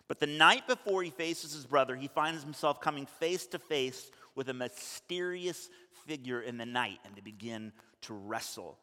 But 0.08 0.20
the 0.20 0.26
night 0.26 0.66
before 0.66 1.02
he 1.02 1.10
faces 1.10 1.52
his 1.52 1.66
brother, 1.66 1.96
he 1.96 2.08
finds 2.08 2.42
himself 2.42 2.80
coming 2.80 3.06
face 3.06 3.46
to 3.48 3.58
face 3.58 4.10
with 4.34 4.48
a 4.48 4.54
mysterious 4.54 5.68
figure 6.06 6.40
in 6.40 6.56
the 6.56 6.66
night, 6.66 6.98
and 7.04 7.14
they 7.14 7.20
begin 7.20 7.72
to 8.02 8.14
wrestle 8.14 8.78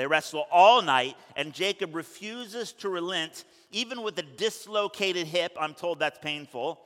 they 0.00 0.06
wrestle 0.06 0.46
all 0.50 0.80
night, 0.82 1.14
and 1.36 1.52
Jacob 1.52 1.94
refuses 1.94 2.72
to 2.74 2.88
relent, 2.88 3.44
even 3.70 4.02
with 4.02 4.18
a 4.18 4.22
dislocated 4.22 5.26
hip. 5.26 5.54
I'm 5.60 5.74
told 5.74 5.98
that's 5.98 6.18
painful. 6.18 6.80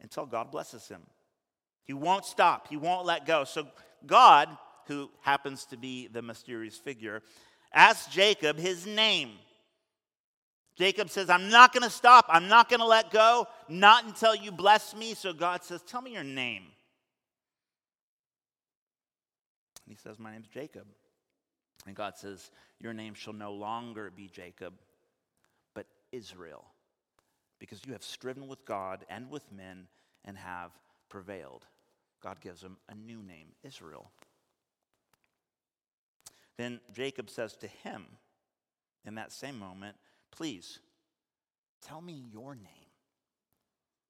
Until 0.00 0.24
God 0.24 0.50
blesses 0.50 0.88
him. 0.88 1.02
He 1.84 1.92
won't 1.92 2.24
stop, 2.24 2.68
he 2.68 2.78
won't 2.78 3.06
let 3.06 3.26
go. 3.26 3.44
So, 3.44 3.68
God, 4.06 4.48
who 4.86 5.10
happens 5.20 5.64
to 5.66 5.76
be 5.76 6.08
the 6.08 6.22
mysterious 6.22 6.76
figure, 6.76 7.22
asks 7.72 8.12
Jacob 8.12 8.58
his 8.58 8.86
name. 8.86 9.30
Jacob 10.76 11.08
says, 11.08 11.30
I'm 11.30 11.48
not 11.48 11.72
going 11.72 11.82
to 11.82 11.90
stop. 11.90 12.26
I'm 12.28 12.48
not 12.48 12.68
going 12.68 12.80
to 12.80 12.86
let 12.86 13.10
go, 13.10 13.46
not 13.68 14.04
until 14.04 14.34
you 14.34 14.52
bless 14.52 14.94
me. 14.94 15.14
So 15.14 15.32
God 15.32 15.64
says, 15.64 15.82
Tell 15.82 16.02
me 16.02 16.12
your 16.12 16.24
name. 16.24 16.64
And 19.86 19.94
he 19.94 19.96
says, 19.96 20.18
My 20.18 20.32
name's 20.32 20.48
Jacob. 20.48 20.86
And 21.86 21.96
God 21.96 22.16
says, 22.16 22.50
Your 22.78 22.92
name 22.92 23.14
shall 23.14 23.32
no 23.32 23.52
longer 23.52 24.12
be 24.14 24.28
Jacob, 24.28 24.74
but 25.74 25.86
Israel, 26.12 26.64
because 27.58 27.80
you 27.86 27.92
have 27.92 28.02
striven 28.02 28.46
with 28.46 28.64
God 28.66 29.06
and 29.08 29.30
with 29.30 29.50
men 29.50 29.86
and 30.26 30.36
have 30.36 30.72
prevailed. 31.08 31.64
God 32.22 32.40
gives 32.40 32.62
him 32.62 32.76
a 32.88 32.94
new 32.94 33.22
name, 33.22 33.48
Israel. 33.62 34.10
Then 36.56 36.80
Jacob 36.92 37.28
says 37.30 37.56
to 37.56 37.66
him 37.66 38.04
in 39.04 39.14
that 39.16 39.32
same 39.32 39.58
moment, 39.58 39.96
Please, 40.30 40.80
tell 41.86 42.00
me 42.00 42.24
your 42.32 42.54
name. 42.54 42.66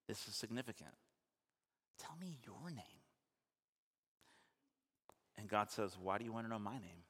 This 0.08 0.26
is 0.28 0.34
significant. 0.34 0.94
Tell 1.98 2.16
me 2.20 2.38
your 2.44 2.70
name. 2.70 2.84
And 5.38 5.48
God 5.48 5.70
says, 5.70 5.96
Why 6.00 6.18
do 6.18 6.24
you 6.24 6.32
want 6.32 6.46
to 6.46 6.50
know 6.50 6.58
my 6.58 6.74
name? 6.74 7.04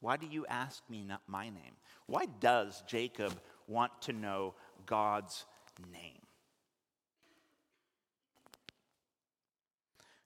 Why 0.00 0.16
do 0.16 0.26
you 0.26 0.44
ask 0.46 0.82
me 0.90 1.04
not 1.04 1.22
my 1.28 1.44
name? 1.44 1.76
Why 2.06 2.26
does 2.40 2.82
Jacob 2.88 3.40
want 3.68 3.92
to 4.02 4.12
know 4.12 4.54
God's 4.84 5.44
name? 5.92 6.18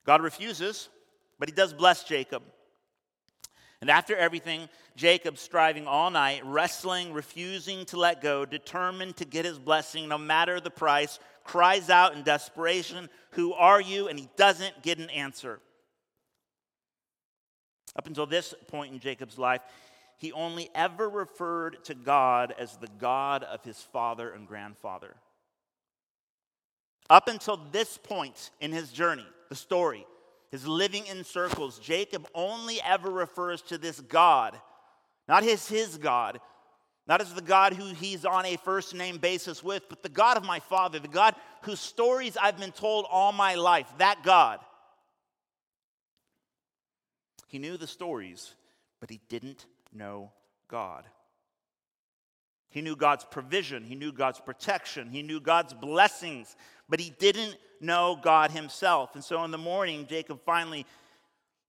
God 0.03 0.21
refuses, 0.21 0.89
but 1.37 1.47
he 1.47 1.53
does 1.53 1.73
bless 1.73 2.03
Jacob. 2.05 2.41
And 3.81 3.89
after 3.89 4.15
everything, 4.15 4.69
Jacob, 4.95 5.37
striving 5.37 5.85
all 5.85 6.09
night, 6.09 6.41
wrestling, 6.43 7.13
refusing 7.13 7.85
to 7.85 7.97
let 7.97 8.21
go, 8.21 8.43
determined 8.43 9.17
to 9.17 9.25
get 9.25 9.45
his 9.45 9.59
blessing 9.59 10.07
no 10.07 10.17
matter 10.17 10.59
the 10.59 10.71
price, 10.71 11.19
cries 11.43 11.89
out 11.89 12.15
in 12.15 12.23
desperation, 12.23 13.09
Who 13.31 13.53
are 13.53 13.79
you? 13.79 14.07
And 14.07 14.19
he 14.19 14.29
doesn't 14.35 14.81
get 14.81 14.97
an 14.97 15.09
answer. 15.11 15.59
Up 17.95 18.07
until 18.07 18.25
this 18.25 18.53
point 18.67 18.93
in 18.93 18.99
Jacob's 18.99 19.37
life, 19.37 19.61
he 20.17 20.31
only 20.31 20.69
ever 20.73 21.07
referred 21.07 21.83
to 21.85 21.93
God 21.93 22.53
as 22.57 22.77
the 22.77 22.89
God 22.99 23.43
of 23.43 23.63
his 23.63 23.79
father 23.79 24.31
and 24.31 24.47
grandfather. 24.47 25.15
Up 27.09 27.27
until 27.27 27.57
this 27.71 27.97
point 27.97 28.51
in 28.59 28.71
his 28.71 28.91
journey, 28.91 29.25
the 29.49 29.55
story, 29.55 30.05
his 30.51 30.65
living 30.65 31.05
in 31.07 31.23
circles, 31.23 31.79
Jacob 31.79 32.27
only 32.33 32.79
ever 32.81 33.09
refers 33.09 33.61
to 33.63 33.77
this 33.77 33.99
God, 33.99 34.59
not 35.27 35.43
his 35.43 35.67
his 35.67 35.97
God, 35.97 36.39
not 37.07 37.21
as 37.21 37.33
the 37.33 37.41
God 37.41 37.73
who 37.73 37.93
he's 37.93 38.25
on 38.25 38.45
a 38.45 38.57
first 38.57 38.93
name 38.93 39.17
basis 39.17 39.63
with, 39.63 39.83
but 39.89 40.03
the 40.03 40.09
God 40.09 40.37
of 40.37 40.43
my 40.43 40.59
father, 40.59 40.99
the 40.99 41.07
God 41.07 41.35
whose 41.61 41.79
stories 41.79 42.37
I've 42.37 42.59
been 42.59 42.71
told 42.71 43.05
all 43.09 43.31
my 43.31 43.55
life, 43.55 43.87
that 43.97 44.23
God. 44.23 44.59
He 47.47 47.59
knew 47.59 47.77
the 47.77 47.87
stories, 47.87 48.53
but 48.99 49.09
he 49.09 49.21
didn't 49.29 49.65
know 49.93 50.31
God. 50.67 51.05
He 52.69 52.81
knew 52.81 52.97
God's 52.97 53.23
provision, 53.23 53.83
he 53.83 53.95
knew 53.95 54.11
God's 54.11 54.41
protection, 54.41 55.09
he 55.09 55.23
knew 55.23 55.39
God's 55.39 55.73
blessings, 55.73 56.55
but 56.89 56.99
he 56.99 57.09
didn't 57.09 57.57
know 57.79 58.17
God 58.21 58.51
himself. 58.51 59.15
And 59.15 59.23
so 59.23 59.43
in 59.43 59.51
the 59.51 59.57
morning, 59.57 60.07
Jacob 60.07 60.41
finally 60.45 60.85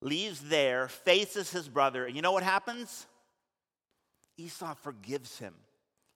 leaves 0.01 0.41
there, 0.41 0.89
faces 0.89 1.51
his 1.51 1.69
brother, 1.69 2.07
and 2.07 2.15
you 2.17 2.23
know 2.23 2.33
what 2.33 2.43
happens? 2.43 3.07
Esau 4.37 4.75
forgives 4.75 5.39
him. 5.39 5.55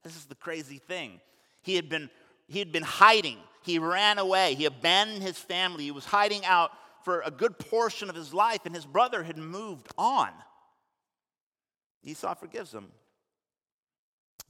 This 0.04 0.16
is 0.16 0.26
the 0.26 0.34
crazy 0.34 0.78
thing. 0.78 1.20
He 1.62 1.74
had 1.74 1.88
been, 1.88 2.10
he 2.48 2.58
had 2.58 2.72
been 2.72 2.82
hiding. 2.82 3.38
He 3.62 3.78
ran 3.78 4.18
away. 4.18 4.54
He 4.54 4.64
abandoned 4.64 5.22
his 5.22 5.38
family. 5.38 5.84
He 5.84 5.90
was 5.90 6.04
hiding 6.04 6.44
out 6.44 6.70
for 7.04 7.22
a 7.24 7.30
good 7.30 7.58
portion 7.58 8.08
of 8.08 8.14
his 8.14 8.32
life, 8.32 8.60
and 8.64 8.74
his 8.74 8.86
brother 8.86 9.22
had 9.22 9.36
moved 9.36 9.88
on. 9.98 10.30
Esau 12.04 12.34
forgives 12.34 12.72
him. 12.72 12.88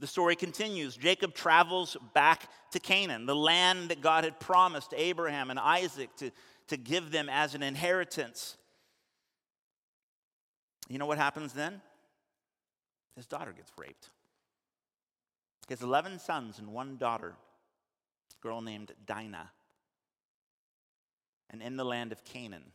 The 0.03 0.09
story 0.09 0.35
continues. 0.35 0.97
Jacob 0.97 1.33
travels 1.33 1.97
back 2.13 2.51
to 2.73 2.81
Canaan, 2.81 3.25
the 3.25 3.37
land 3.37 3.91
that 3.91 4.01
God 4.01 4.25
had 4.25 4.41
promised 4.41 4.93
Abraham 4.97 5.49
and 5.49 5.61
Isaac 5.61 6.11
to, 6.17 6.33
to 6.67 6.77
give 6.77 7.13
them 7.13 7.29
as 7.29 7.55
an 7.55 7.63
inheritance. 7.63 8.57
You 10.89 10.99
know 10.99 11.07
what 11.07 11.19
happens 11.19 11.53
then? 11.53 11.81
His 13.15 13.27
daughter 13.27 13.53
gets 13.53 13.71
raped. 13.79 14.11
He 15.69 15.73
has 15.73 15.83
11 15.83 16.19
sons 16.19 16.59
and 16.59 16.73
one 16.73 16.97
daughter, 16.97 17.37
a 17.37 18.43
girl 18.43 18.61
named 18.61 18.91
Dinah. 19.07 19.53
And 21.49 21.63
in 21.63 21.77
the 21.77 21.85
land 21.85 22.11
of 22.11 22.25
Canaan, 22.25 22.73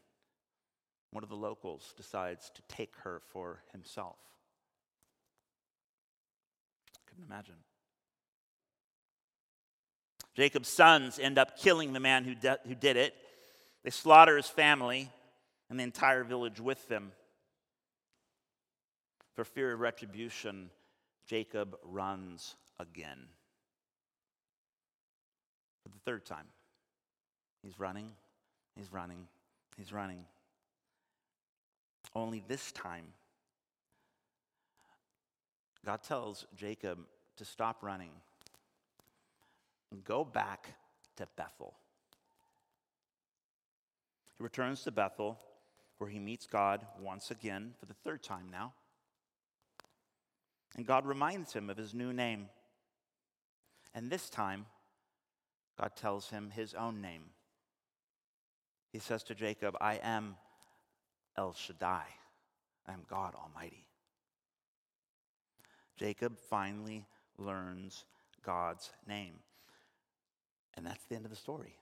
one 1.12 1.26
of 1.26 1.30
the 1.30 1.36
locals 1.36 1.94
decides 1.98 2.50
to 2.52 2.62
take 2.70 2.96
her 3.04 3.22
for 3.34 3.64
himself. 3.74 4.16
Imagine. 7.26 7.56
Jacob's 10.36 10.70
sons 10.70 11.18
end 11.18 11.40
up 11.40 11.58
killing 11.58 11.94
the 11.94 12.00
man 12.00 12.24
who, 12.24 12.36
de- 12.36 12.60
who 12.68 12.76
did 12.76 12.96
it. 12.96 13.16
They 13.84 13.90
slaughter 13.90 14.38
his 14.38 14.48
family 14.48 15.10
and 15.70 15.80
the 15.80 15.84
entire 15.84 16.24
village 16.24 16.60
with 16.60 16.88
them. 16.88 17.12
For 19.36 19.44
fear 19.44 19.74
of 19.74 19.80
retribution, 19.80 20.70
Jacob 21.28 21.76
runs 21.84 22.56
again. 22.80 23.18
For 25.84 25.90
the 25.90 26.00
third 26.06 26.26
time. 26.26 26.46
He's 27.64 27.80
running, 27.80 28.12
he's 28.76 28.92
running, 28.94 29.28
he's 29.76 29.92
running. 29.92 30.24
Only 32.16 32.44
this 32.48 32.72
time, 32.72 33.06
God 35.86 36.04
tells 36.04 36.46
Jacob 36.56 37.00
to 37.38 37.46
stop 37.46 37.82
running 37.82 38.12
and 39.92 40.04
go 40.04 40.24
back 40.24 40.74
to 41.16 41.28
Bethel. 41.36 41.74
He 44.38 44.44
returns 44.44 44.84
to 44.84 44.92
Bethel, 44.92 45.40
where 45.98 46.10
he 46.10 46.20
meets 46.20 46.46
God 46.46 46.86
once 47.02 47.32
again 47.32 47.74
for 47.80 47.86
the 47.86 47.94
third 47.94 48.22
time 48.22 48.48
now. 48.52 48.74
And 50.76 50.86
God 50.86 51.06
reminds 51.06 51.54
him 51.54 51.70
of 51.70 51.78
his 51.78 51.94
new 51.94 52.14
name. 52.14 52.50
And 53.96 54.12
this 54.12 54.30
time, 54.30 54.68
God 55.80 55.96
tells 55.96 56.30
him 56.30 56.52
his 56.56 56.76
own 56.76 57.02
name. 57.02 57.24
He 58.92 59.00
says 59.00 59.24
to 59.24 59.36
Jacob, 59.36 59.76
I 59.82 59.96
am 59.96 60.36
El 61.36 61.54
Shaddai. 61.54 62.06
I 62.88 62.94
am 62.94 63.02
God 63.10 63.34
Almighty. 63.36 63.87
Jacob 65.98 66.38
finally 66.50 67.06
learns 67.38 68.06
God's 68.46 68.92
name. 69.08 69.34
And 70.76 70.86
that's 70.86 71.04
the 71.06 71.16
end 71.16 71.26
of 71.26 71.32
the 71.32 71.38
story. 71.38 71.76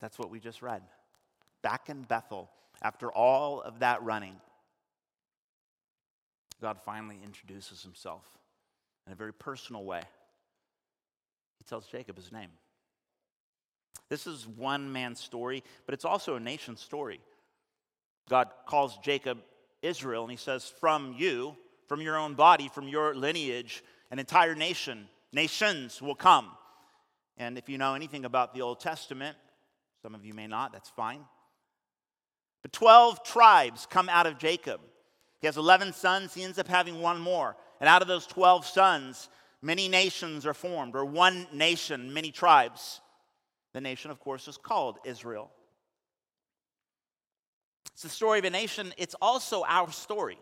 That's 0.00 0.18
what 0.18 0.30
we 0.30 0.40
just 0.40 0.62
read. 0.62 0.82
Back 1.62 1.88
in 1.88 2.02
Bethel, 2.02 2.50
after 2.82 3.12
all 3.12 3.60
of 3.60 3.80
that 3.80 4.02
running, 4.02 4.36
God 6.60 6.78
finally 6.84 7.18
introduces 7.22 7.82
himself 7.82 8.24
in 9.06 9.12
a 9.12 9.16
very 9.16 9.32
personal 9.32 9.84
way. 9.84 10.02
He 11.58 11.64
tells 11.64 11.86
Jacob 11.86 12.16
his 12.16 12.32
name. 12.32 12.50
This 14.08 14.26
is 14.26 14.46
one 14.46 14.90
man's 14.90 15.20
story, 15.20 15.62
but 15.84 15.92
it's 15.92 16.04
also 16.04 16.36
a 16.36 16.40
nation's 16.40 16.80
story. 16.80 17.20
God 18.28 18.48
calls 18.66 18.96
Jacob 18.98 19.38
Israel, 19.82 20.22
and 20.22 20.30
he 20.30 20.36
says, 20.36 20.72
From 20.80 21.14
you, 21.16 21.56
from 21.88 22.02
your 22.02 22.16
own 22.16 22.34
body, 22.34 22.68
from 22.68 22.86
your 22.86 23.14
lineage, 23.14 23.82
an 24.10 24.18
entire 24.18 24.54
nation, 24.54 25.08
nations 25.32 26.00
will 26.00 26.14
come. 26.14 26.50
And 27.38 27.58
if 27.58 27.68
you 27.68 27.78
know 27.78 27.94
anything 27.94 28.24
about 28.24 28.54
the 28.54 28.62
Old 28.62 28.78
Testament, 28.78 29.36
some 30.02 30.14
of 30.14 30.24
you 30.24 30.34
may 30.34 30.46
not, 30.46 30.72
that's 30.72 30.90
fine. 30.90 31.24
But 32.62 32.72
12 32.72 33.24
tribes 33.24 33.86
come 33.88 34.08
out 34.08 34.26
of 34.26 34.38
Jacob. 34.38 34.80
He 35.40 35.46
has 35.46 35.56
11 35.56 35.92
sons, 35.94 36.34
he 36.34 36.42
ends 36.42 36.58
up 36.58 36.68
having 36.68 37.00
one 37.00 37.20
more. 37.20 37.56
And 37.80 37.88
out 37.88 38.02
of 38.02 38.08
those 38.08 38.26
12 38.26 38.66
sons, 38.66 39.28
many 39.62 39.88
nations 39.88 40.44
are 40.46 40.54
formed, 40.54 40.94
or 40.94 41.04
one 41.04 41.46
nation, 41.52 42.12
many 42.12 42.30
tribes. 42.32 43.00
The 43.72 43.80
nation, 43.80 44.10
of 44.10 44.18
course, 44.18 44.48
is 44.48 44.56
called 44.56 44.98
Israel. 45.04 45.50
It's 47.92 48.02
the 48.02 48.08
story 48.08 48.40
of 48.40 48.44
a 48.44 48.50
nation, 48.50 48.92
it's 48.96 49.14
also 49.22 49.64
our 49.66 49.90
story. 49.92 50.38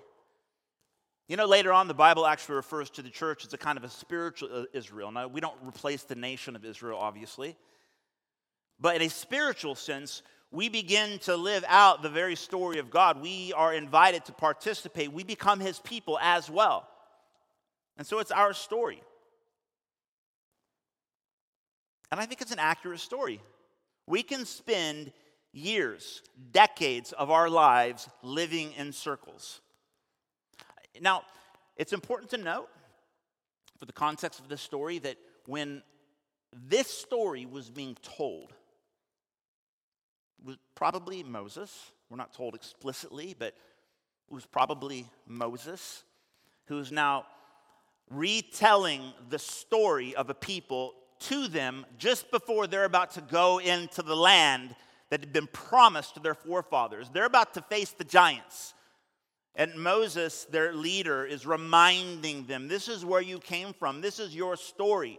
You 1.29 1.37
know, 1.37 1.47
later 1.47 1.73
on, 1.73 1.89
the 1.89 1.95
Bible 1.95 2.25
actually 2.25 2.55
refers 2.55 2.89
to 2.91 3.03
the 3.03 3.11
church 3.11 3.45
as 3.45 3.53
a 3.53 3.59
kind 3.59 3.77
of 3.77 3.83
a 3.83 3.91
spiritual 3.91 4.49
uh, 4.53 4.65
Israel. 4.73 5.11
Now, 5.11 5.27
we 5.27 5.41
don't 5.41 5.57
replace 5.67 6.05
the 6.05 6.15
nation 6.15 6.55
of 6.55 6.65
Israel, 6.65 6.99
obviously. 6.99 7.57
But 8.79 8.97
in 8.97 9.03
a 9.03 9.11
spiritual 9.11 9.75
sense, 9.75 10.23
we 10.53 10.69
begin 10.69 11.19
to 11.21 11.37
live 11.37 11.65
out 11.67 12.03
the 12.03 12.09
very 12.09 12.37
story 12.37 12.79
of 12.79 12.91
God. 12.91 13.21
We 13.21 13.53
are 13.55 13.75
invited 13.75 14.25
to 14.27 14.33
participate. 14.33 15.13
We 15.13 15.25
become 15.25 15.59
his 15.59 15.81
people 15.81 16.19
as 16.21 16.49
well. 16.49 16.87
And 17.99 18.07
so 18.07 18.21
it's 18.21 18.31
our 18.31 18.53
story. 18.53 19.03
And 22.13 22.21
I 22.21 22.27
think 22.27 22.41
it's 22.41 22.53
an 22.53 22.61
accurate 22.61 23.01
story. 23.01 23.41
We 24.07 24.23
can 24.23 24.45
spend 24.45 25.13
years, 25.53 26.23
decades 26.53 27.13
of 27.13 27.33
our 27.33 27.51
lives 27.51 28.09
living 28.23 28.73
in 28.75 28.93
circles. 28.93 29.61
Now, 31.01 31.23
it's 31.77 31.93
important 31.93 32.31
to 32.31 32.39
note, 32.39 32.69
for 33.79 33.85
the 33.85 33.93
context 33.93 34.41
of 34.41 34.49
this 34.49 34.63
story, 34.63 34.99
that 35.01 35.17
when 35.47 35.83
this 36.53 36.89
story 36.89 37.47
was 37.47 37.71
being 37.71 37.97
told, 38.03 38.53
was 40.45 40.57
probably 40.75 41.23
Moses. 41.23 41.93
We're 42.09 42.17
not 42.17 42.33
told 42.33 42.55
explicitly, 42.55 43.35
but 43.39 43.49
it 43.49 44.35
was 44.35 44.47
probably 44.47 45.07
Moses 45.27 46.05
who's 46.67 46.91
now 46.91 47.27
retelling 48.11 49.13
the 49.31 49.39
story 49.39 50.15
of 50.15 50.31
a 50.31 50.35
people 50.35 50.95
to 51.19 51.49
them 51.49 51.87
just 51.99 52.31
before 52.31 52.67
they're 52.67 52.85
about 52.85 53.13
to 53.13 53.21
go 53.21 53.59
into 53.59 54.03
the 54.03 54.17
land 54.17 54.75
that 55.11 55.21
had 55.21 55.33
been 55.33 55.47
promised 55.49 56.15
to 56.15 56.21
their 56.21 56.35
forefathers. 56.35 57.09
They're 57.13 57.25
about 57.25 57.55
to 57.55 57.63
face 57.63 57.93
the 57.93 58.05
giants. 58.05 58.75
And 59.57 59.75
Moses, 59.75 60.45
their 60.45 60.75
leader, 60.75 61.25
is 61.25 61.47
reminding 61.47 62.45
them 62.45 62.69
this 62.69 62.89
is 62.89 63.05
where 63.05 63.23
you 63.23 63.39
came 63.39 63.73
from, 63.73 64.03
this 64.03 64.21
is 64.21 64.35
your 64.35 64.57
story. 64.57 65.19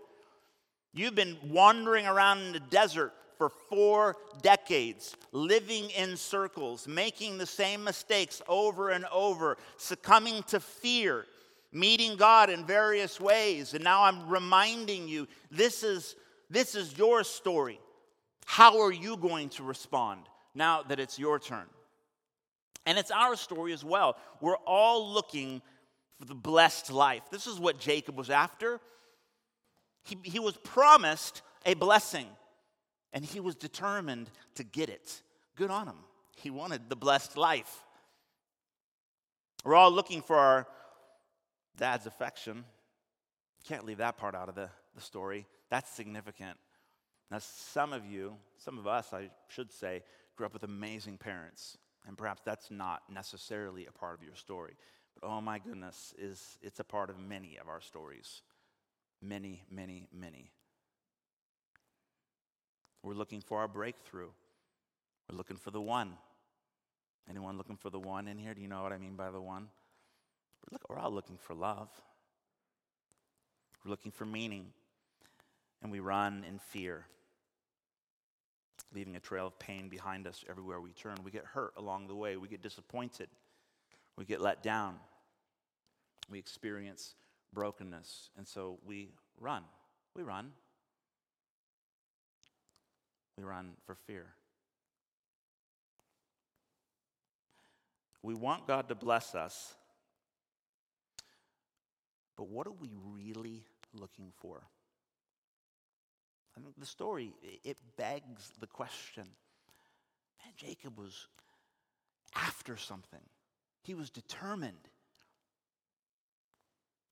You've 0.94 1.16
been 1.16 1.38
wandering 1.50 2.06
around 2.06 2.40
in 2.40 2.54
the 2.54 2.60
desert 2.60 3.14
for 3.38 3.50
four 3.50 4.16
decades, 4.42 5.16
living 5.32 5.90
in 5.92 6.18
circles, 6.18 6.88
making 6.88 7.38
the 7.38 7.46
same 7.46 7.84
mistakes 7.84 8.42
over 8.48 8.90
and 8.90 9.06
over, 9.12 9.58
succumbing 9.78 10.44
to 10.44 10.60
fear, 10.60 11.26
meeting 11.72 12.16
God 12.16 12.50
in 12.50 12.66
various 12.66 13.20
ways. 13.20 13.74
And 13.74 13.84
now 13.84 14.04
I'm 14.04 14.28
reminding 14.28 15.08
you 15.08 15.28
this 15.52 15.84
is, 15.84 16.16
this 16.50 16.76
is 16.76 16.98
your 16.98 17.24
story. 17.24 17.80
How 18.46 18.82
are 18.82 18.94
you 18.94 19.18
going 19.18 19.50
to 19.50 19.64
respond 19.64 20.22
now 20.56 20.84
that 20.84 21.00
it's 21.00 21.20
your 21.20 21.40
turn? 21.40 21.66
And 22.88 22.98
it's 22.98 23.12
our 23.12 23.36
story 23.36 23.74
as 23.74 23.84
well. 23.84 24.16
We're 24.40 24.56
all 24.66 25.12
looking 25.12 25.62
for 26.18 26.26
the 26.26 26.34
blessed 26.34 26.90
life. 26.90 27.24
This 27.30 27.46
is 27.46 27.60
what 27.60 27.80
Jacob 27.80 28.18
was 28.18 28.30
after. 28.30 28.80
He, 30.06 30.18
he 30.24 30.40
was 30.40 30.56
promised 30.64 31.42
a 31.66 31.74
blessing, 31.74 32.28
and 33.12 33.26
he 33.26 33.42
was 33.42 33.56
determined 33.56 34.30
to 34.56 34.64
get 34.64 34.88
it. 34.88 35.22
Good 35.58 35.70
on 35.70 35.88
him. 35.88 35.98
He 36.38 36.50
wanted 36.50 36.88
the 36.88 36.96
blessed 36.96 37.36
life. 37.36 37.84
We're 39.66 39.76
all 39.76 39.92
looking 39.92 40.22
for 40.22 40.38
our 40.38 40.66
dad's 41.76 42.06
affection. 42.06 42.64
Can't 43.66 43.86
leave 43.86 43.98
that 43.98 44.18
part 44.18 44.34
out 44.34 44.48
of 44.48 44.56
the, 44.56 44.70
the 44.96 45.02
story. 45.02 45.46
That's 45.70 45.92
significant. 45.92 46.58
Now, 47.30 47.40
some 47.40 47.92
of 47.92 48.06
you, 48.06 48.38
some 48.58 48.80
of 48.80 48.88
us, 48.88 49.12
I 49.12 49.30
should 49.50 49.74
say, 49.74 50.04
grew 50.38 50.46
up 50.46 50.54
with 50.54 50.64
amazing 50.64 51.18
parents, 51.18 51.78
and 52.08 52.18
perhaps 52.18 52.42
that's 52.44 52.72
not 52.72 53.04
necessarily 53.14 53.86
a 53.86 53.92
part 53.92 54.18
of 54.18 54.24
your 54.24 54.36
story. 54.36 54.76
But 55.20 55.28
oh 55.28 55.42
my 55.42 55.60
goodness, 55.60 56.14
is 56.18 56.58
it's 56.62 56.80
a 56.80 56.84
part 56.84 57.10
of 57.10 57.20
many 57.20 57.58
of 57.60 57.68
our 57.68 57.82
stories. 57.82 58.42
Many, 59.22 59.64
many, 59.70 60.08
many. 60.14 60.52
We're 63.04 63.14
looking 63.14 63.42
for 63.42 63.60
our 63.60 63.68
breakthrough. 63.68 64.30
We're 65.30 65.38
looking 65.38 65.58
for 65.58 65.72
the 65.72 65.82
one. 65.82 66.14
Anyone 67.30 67.58
looking 67.58 67.76
for 67.76 67.90
the 67.90 68.00
one 68.00 68.28
in 68.28 68.38
here? 68.38 68.54
Do 68.54 68.62
you 68.62 68.68
know 68.68 68.84
what 68.84 68.94
I 68.94 68.98
mean 68.98 69.16
by 69.16 69.32
the 69.32 69.42
one? 69.42 69.68
We're 70.90 71.00
all 71.00 71.12
looking 71.12 71.38
for 71.38 71.54
love. 71.54 71.90
We're 73.84 73.92
looking 73.92 74.12
for 74.12 74.26
meaning. 74.26 74.68
And 75.82 75.92
we 75.92 76.00
run 76.00 76.44
in 76.48 76.60
fear, 76.60 77.06
leaving 78.94 79.16
a 79.16 79.20
trail 79.20 79.48
of 79.48 79.60
pain 79.60 79.90
behind 79.90 80.28
us 80.28 80.44
everywhere 80.50 80.80
we 80.80 80.92
turn. 80.92 81.18
We 81.24 81.32
get 81.32 81.46
hurt 81.46 81.74
along 81.78 82.08
the 82.08 82.16
way. 82.16 82.38
We 82.38 82.48
get 82.48 82.62
disappointed. 82.62 83.30
We 84.18 84.26
get 84.26 84.42
let 84.42 84.64
down. 84.64 84.96
We 86.30 86.40
experience 86.40 87.16
brokenness. 87.54 88.30
And 88.38 88.48
so 88.48 88.80
we 88.86 89.10
run. 89.40 89.64
We 90.16 90.24
run. 90.24 90.52
We 93.38 93.44
run 93.44 93.74
for 93.86 93.96
fear. 93.96 94.26
We 98.24 98.34
want 98.34 98.68
God 98.68 98.90
to 98.90 98.96
bless 98.96 99.36
us, 99.36 99.76
but 102.36 102.50
what 102.50 102.68
are 102.68 102.74
we 102.74 102.90
really 103.16 103.64
looking 103.94 104.34
for? 104.36 104.64
I 106.58 106.60
think 106.60 106.80
the 106.80 106.86
story, 106.88 107.34
it 107.64 107.78
begs 107.98 108.52
the 108.60 108.66
question. 108.68 109.24
Man, 109.24 110.54
Jacob 110.56 110.98
was 110.98 111.28
after 112.36 112.76
something. 112.78 113.22
He 113.84 113.94
was 113.94 114.10
determined. 114.10 114.90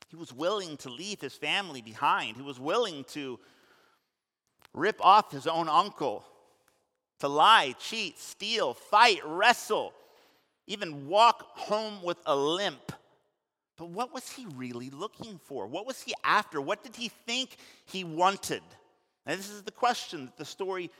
He 0.10 0.16
was 0.16 0.34
willing 0.34 0.78
to 0.78 0.90
leave 0.90 1.22
his 1.22 1.36
family 1.36 1.82
behind. 1.82 2.38
He 2.38 2.42
was 2.42 2.60
willing 2.60 3.04
to 3.10 3.40
rip 4.74 4.98
off 5.00 5.32
his 5.32 5.46
own 5.46 5.70
uncle, 5.70 6.26
to 7.20 7.28
lie, 7.28 7.76
cheat, 7.80 8.18
steal, 8.20 8.74
fight, 8.74 9.22
wrestle, 9.24 9.94
even 10.66 11.08
walk 11.08 11.44
home 11.56 12.02
with 12.02 12.18
a 12.26 12.36
limp. 12.36 12.92
But 13.78 13.90
what 13.90 14.12
was 14.12 14.28
he 14.30 14.48
really 14.56 14.90
looking 14.90 15.40
for? 15.44 15.68
What 15.68 15.86
was 15.86 16.02
he 16.02 16.14
after? 16.24 16.60
What 16.60 16.82
did 16.84 16.96
he 16.96 17.10
think 17.10 17.58
he 17.86 18.04
wanted? 18.04 18.64
And 19.26 19.40
this 19.40 19.50
is 19.50 19.64
the 19.64 19.72
question 19.72 20.26
that 20.26 20.38
the 20.38 20.46
story, 20.46 20.92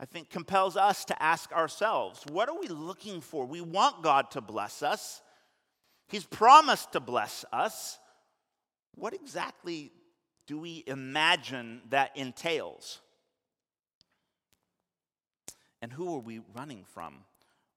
I 0.00 0.04
think, 0.04 0.30
compels 0.30 0.76
us 0.76 1.04
to 1.06 1.22
ask 1.22 1.52
ourselves. 1.52 2.24
What 2.30 2.48
are 2.48 2.58
we 2.58 2.68
looking 2.68 3.20
for? 3.20 3.44
We 3.44 3.60
want 3.60 4.02
God 4.02 4.30
to 4.32 4.40
bless 4.40 4.82
us, 4.82 5.22
He's 6.08 6.24
promised 6.24 6.92
to 6.92 7.00
bless 7.00 7.44
us. 7.52 7.98
What 8.94 9.12
exactly 9.14 9.92
do 10.46 10.58
we 10.58 10.82
imagine 10.86 11.82
that 11.90 12.16
entails? 12.16 13.00
And 15.80 15.92
who 15.92 16.16
are 16.16 16.20
we 16.20 16.40
running 16.56 16.84
from? 16.92 17.14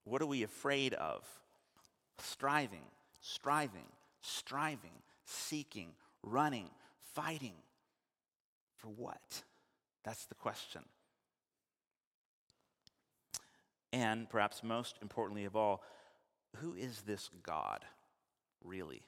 What 0.05 0.21
are 0.21 0.27
we 0.27 0.43
afraid 0.43 0.93
of? 0.93 1.27
Striving, 2.17 2.85
striving, 3.19 3.87
striving, 4.21 4.91
seeking, 5.25 5.89
running, 6.23 6.69
fighting. 7.13 7.55
For 8.77 8.87
what? 8.87 9.43
That's 10.03 10.25
the 10.25 10.35
question. 10.35 10.81
And 13.93 14.29
perhaps 14.29 14.63
most 14.63 14.97
importantly 15.01 15.45
of 15.45 15.55
all, 15.55 15.83
who 16.57 16.73
is 16.73 17.01
this 17.01 17.29
God 17.43 17.85
really? 18.63 19.01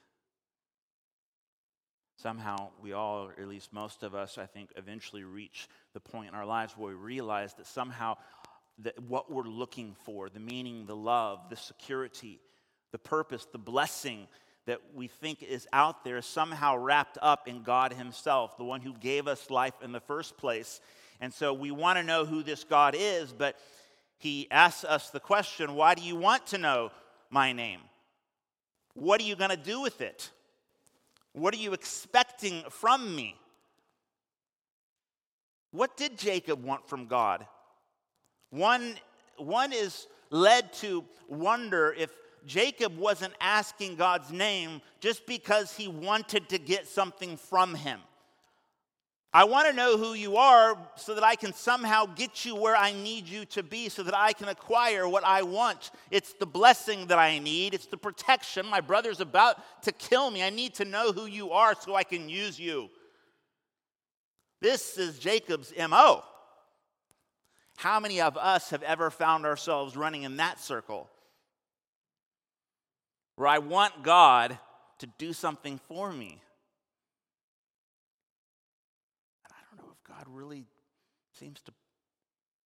Somehow, 2.16 2.68
we 2.80 2.92
all, 2.92 3.26
or 3.26 3.32
at 3.40 3.48
least 3.48 3.72
most 3.72 4.02
of 4.02 4.14
us, 4.14 4.38
I 4.38 4.46
think, 4.46 4.70
eventually 4.76 5.24
reach 5.24 5.68
the 5.94 6.00
point 6.00 6.28
in 6.28 6.34
our 6.34 6.46
lives 6.46 6.74
where 6.76 6.88
we 6.90 6.94
realize 6.94 7.54
that 7.54 7.66
somehow 7.66 8.16
that 8.78 8.98
what 9.02 9.30
we're 9.30 9.42
looking 9.42 9.94
for 10.04 10.28
the 10.28 10.40
meaning, 10.40 10.86
the 10.86 10.96
love, 10.96 11.38
the 11.48 11.56
security, 11.56 12.40
the 12.92 12.98
purpose, 12.98 13.46
the 13.52 13.58
blessing 13.58 14.26
that 14.66 14.80
we 14.94 15.08
think 15.08 15.42
is 15.42 15.66
out 15.72 16.04
there 16.04 16.22
somehow 16.22 16.76
wrapped 16.76 17.18
up 17.20 17.48
in 17.48 17.62
God 17.62 17.92
Himself, 17.92 18.56
the 18.56 18.64
one 18.64 18.80
who 18.80 18.94
gave 18.94 19.28
us 19.28 19.50
life 19.50 19.74
in 19.82 19.92
the 19.92 20.00
first 20.00 20.36
place. 20.36 20.80
And 21.20 21.32
so 21.32 21.52
we 21.52 21.70
want 21.70 21.98
to 21.98 22.02
know 22.02 22.24
who 22.24 22.42
this 22.42 22.64
God 22.64 22.94
is, 22.96 23.32
but 23.32 23.58
He 24.18 24.48
asks 24.50 24.84
us 24.84 25.10
the 25.10 25.20
question 25.20 25.74
why 25.74 25.94
do 25.94 26.02
you 26.02 26.16
want 26.16 26.46
to 26.48 26.58
know 26.58 26.90
my 27.30 27.52
name? 27.52 27.80
What 28.94 29.20
are 29.20 29.24
you 29.24 29.36
going 29.36 29.50
to 29.50 29.56
do 29.56 29.80
with 29.80 30.00
it? 30.00 30.30
What 31.32 31.52
are 31.52 31.58
you 31.58 31.72
expecting 31.72 32.62
from 32.70 33.14
me? 33.14 33.36
What 35.72 35.96
did 35.96 36.16
Jacob 36.16 36.62
want 36.62 36.88
from 36.88 37.06
God? 37.06 37.44
One, 38.50 38.94
one 39.36 39.72
is 39.72 40.06
led 40.30 40.72
to 40.74 41.04
wonder 41.28 41.92
if 41.98 42.12
Jacob 42.46 42.96
wasn't 42.96 43.34
asking 43.40 43.96
God's 43.96 44.30
name 44.30 44.82
just 45.00 45.26
because 45.26 45.74
he 45.74 45.88
wanted 45.88 46.48
to 46.50 46.58
get 46.58 46.86
something 46.86 47.36
from 47.36 47.74
him. 47.74 48.00
I 49.32 49.42
want 49.44 49.66
to 49.66 49.72
know 49.72 49.98
who 49.98 50.14
you 50.14 50.36
are 50.36 50.78
so 50.94 51.16
that 51.16 51.24
I 51.24 51.34
can 51.34 51.52
somehow 51.52 52.06
get 52.06 52.44
you 52.44 52.54
where 52.54 52.76
I 52.76 52.92
need 52.92 53.28
you 53.28 53.44
to 53.46 53.64
be 53.64 53.88
so 53.88 54.04
that 54.04 54.16
I 54.16 54.32
can 54.32 54.48
acquire 54.48 55.08
what 55.08 55.24
I 55.24 55.42
want. 55.42 55.90
It's 56.12 56.34
the 56.34 56.46
blessing 56.46 57.08
that 57.08 57.18
I 57.18 57.40
need, 57.40 57.74
it's 57.74 57.86
the 57.86 57.96
protection. 57.96 58.64
My 58.64 58.80
brother's 58.80 59.20
about 59.20 59.56
to 59.82 59.90
kill 59.90 60.30
me. 60.30 60.44
I 60.44 60.50
need 60.50 60.74
to 60.74 60.84
know 60.84 61.10
who 61.10 61.26
you 61.26 61.50
are 61.50 61.74
so 61.74 61.96
I 61.96 62.04
can 62.04 62.28
use 62.28 62.60
you. 62.60 62.88
This 64.60 64.98
is 64.98 65.18
Jacob's 65.18 65.72
MO. 65.76 66.22
How 67.76 67.98
many 67.98 68.20
of 68.20 68.36
us 68.36 68.70
have 68.70 68.84
ever 68.84 69.10
found 69.10 69.46
ourselves 69.46 69.96
running 69.96 70.22
in 70.22 70.36
that 70.36 70.60
circle? 70.60 71.10
Where 73.36 73.48
I 73.48 73.58
want 73.58 74.02
God 74.02 74.58
to 74.98 75.06
do 75.18 75.32
something 75.32 75.80
for 75.88 76.12
me. 76.12 76.40
And 79.44 79.52
I 79.52 79.60
don't 79.68 79.84
know 79.84 79.92
if 79.92 80.04
God 80.04 80.24
really 80.28 80.66
seems 81.32 81.60
to 81.62 81.72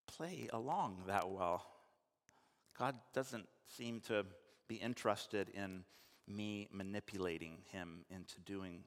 play 0.06 0.48
along 0.52 1.02
that 1.06 1.30
well. 1.30 1.66
God 2.78 2.94
doesn't 3.14 3.48
seem 3.66 4.00
to 4.08 4.24
be 4.68 4.76
interested 4.76 5.48
in 5.50 5.84
me 6.26 6.68
manipulating 6.70 7.58
him 7.72 8.04
into 8.10 8.38
doing 8.40 8.84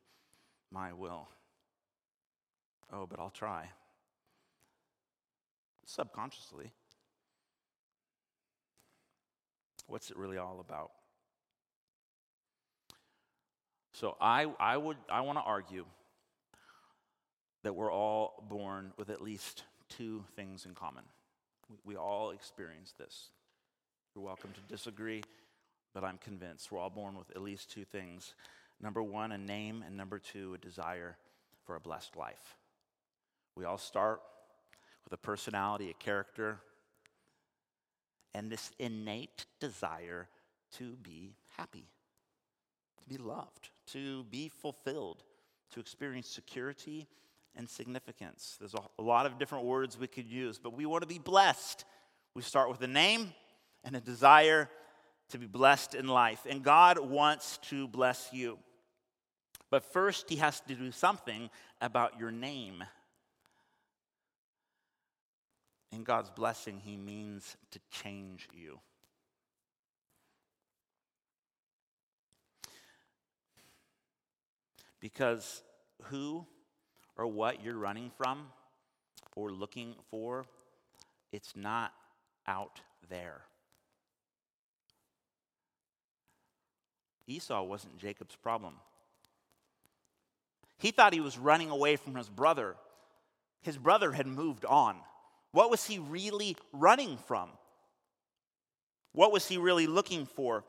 my 0.70 0.94
will. 0.94 1.28
Oh, 2.94 3.06
but 3.06 3.20
I'll 3.20 3.32
try 3.32 3.70
subconsciously. 5.86 6.72
What's 9.88 10.10
it 10.10 10.18
really 10.18 10.38
all 10.38 10.60
about? 10.60 10.92
So 13.94 14.16
I, 14.20 14.48
I 14.60 14.78
would 14.78 14.98
I 15.10 15.22
want 15.22 15.38
to 15.38 15.44
argue 15.44 15.86
that 17.64 17.76
we're 17.76 17.92
all 17.92 18.44
born 18.50 18.94
with 18.98 19.10
at 19.10 19.22
least 19.22 19.64
two 19.90 20.24
things 20.36 20.66
in 20.66 20.74
common. 20.74 21.04
We, 21.70 21.94
we 21.94 21.96
all 21.98 22.32
experience 22.32 22.94
this. 22.98 23.30
You're 24.16 24.24
welcome 24.24 24.52
to 24.54 24.74
disagree, 24.74 25.24
but 25.94 26.04
I'm 26.04 26.18
convinced 26.18 26.72
we're 26.72 26.80
all 26.80 26.90
born 26.90 27.18
with 27.18 27.30
at 27.32 27.42
least 27.42 27.72
two 27.72 27.86
things. 27.86 28.34
Number 28.82 29.04
one, 29.04 29.32
a 29.32 29.38
name, 29.38 29.84
and 29.86 29.96
number 29.96 30.18
two, 30.20 30.54
a 30.54 30.58
desire 30.58 31.18
for 31.66 31.76
a 31.76 31.80
blessed 31.80 32.16
life. 32.18 32.58
We 33.56 33.66
all 33.66 33.78
start 33.78 34.22
with 35.04 35.14
a 35.14 35.18
personality, 35.18 35.90
a 35.90 35.94
character, 35.94 36.58
and 38.34 38.50
this 38.50 38.72
innate 38.80 39.46
desire 39.60 40.28
to 40.78 40.96
be 41.04 41.36
happy, 41.58 41.86
to 43.02 43.10
be 43.10 43.18
loved, 43.18 43.70
to 43.88 44.24
be 44.26 44.50
fulfilled, 44.50 45.24
to 45.72 45.80
experience 45.80 46.28
security 46.28 47.08
and 47.56 47.70
significance. 47.70 48.58
There's 48.60 48.76
a, 48.76 49.02
lot 49.02 49.26
of 49.26 49.38
different 49.38 49.66
words 49.66 49.98
we 49.98 50.08
could 50.08 50.28
use, 50.28 50.58
but 50.58 50.74
we 50.74 50.86
want 50.86 51.02
to 51.02 51.08
be 51.08 51.20
blessed. 51.20 51.86
We 52.34 52.42
start 52.42 52.70
with 52.70 52.82
a 52.82 52.88
name 52.88 53.34
and 53.84 53.96
a 53.96 54.02
desire 54.02 54.70
to 55.30 55.38
be 55.38 55.48
blessed 55.48 55.96
in 55.96 56.08
life. 56.08 56.46
And 56.50 56.64
God 56.64 57.00
wants 57.00 57.58
to 57.70 57.88
bless 57.88 58.30
you. 58.32 58.58
But 59.70 59.84
first, 59.84 60.30
he 60.30 60.38
has 60.38 60.60
to 60.62 60.76
do 60.76 60.92
something 60.92 61.50
about 61.80 62.20
your 62.20 62.32
name. 62.32 62.84
In 65.92 66.04
God's 66.04 66.30
blessing, 66.30 66.82
he 66.84 66.96
means 66.98 67.58
to 67.72 67.80
change 67.90 68.48
you. 68.54 68.80
Because 75.02 75.64
who 76.04 76.46
or 77.18 77.28
what 77.28 77.64
you're 77.64 77.78
running 77.78 78.12
from 78.18 78.46
or 79.36 79.52
looking 79.52 79.96
for, 80.10 80.46
it's 81.34 81.56
not 81.56 81.92
out 82.48 82.80
there. 83.10 83.42
Esau 87.28 87.64
wasn't 87.64 87.98
Jacob's 87.98 88.36
problem. 88.36 88.76
He 90.78 90.92
thought 90.92 91.14
he 91.14 91.20
was 91.20 91.38
running 91.38 91.70
away 91.70 91.96
from 91.96 92.16
his 92.16 92.30
brother. 92.30 92.76
His 93.62 93.78
brother 93.78 94.12
had 94.12 94.28
moved 94.28 94.66
on. 94.66 94.98
What 95.52 95.70
was 95.70 95.86
he 95.86 96.00
really 96.00 96.58
running 96.74 97.18
from? 97.28 97.50
What 99.14 99.32
was 99.32 99.48
he 99.48 99.58
really 99.58 99.88
looking 99.88 100.26
for? 100.26 100.64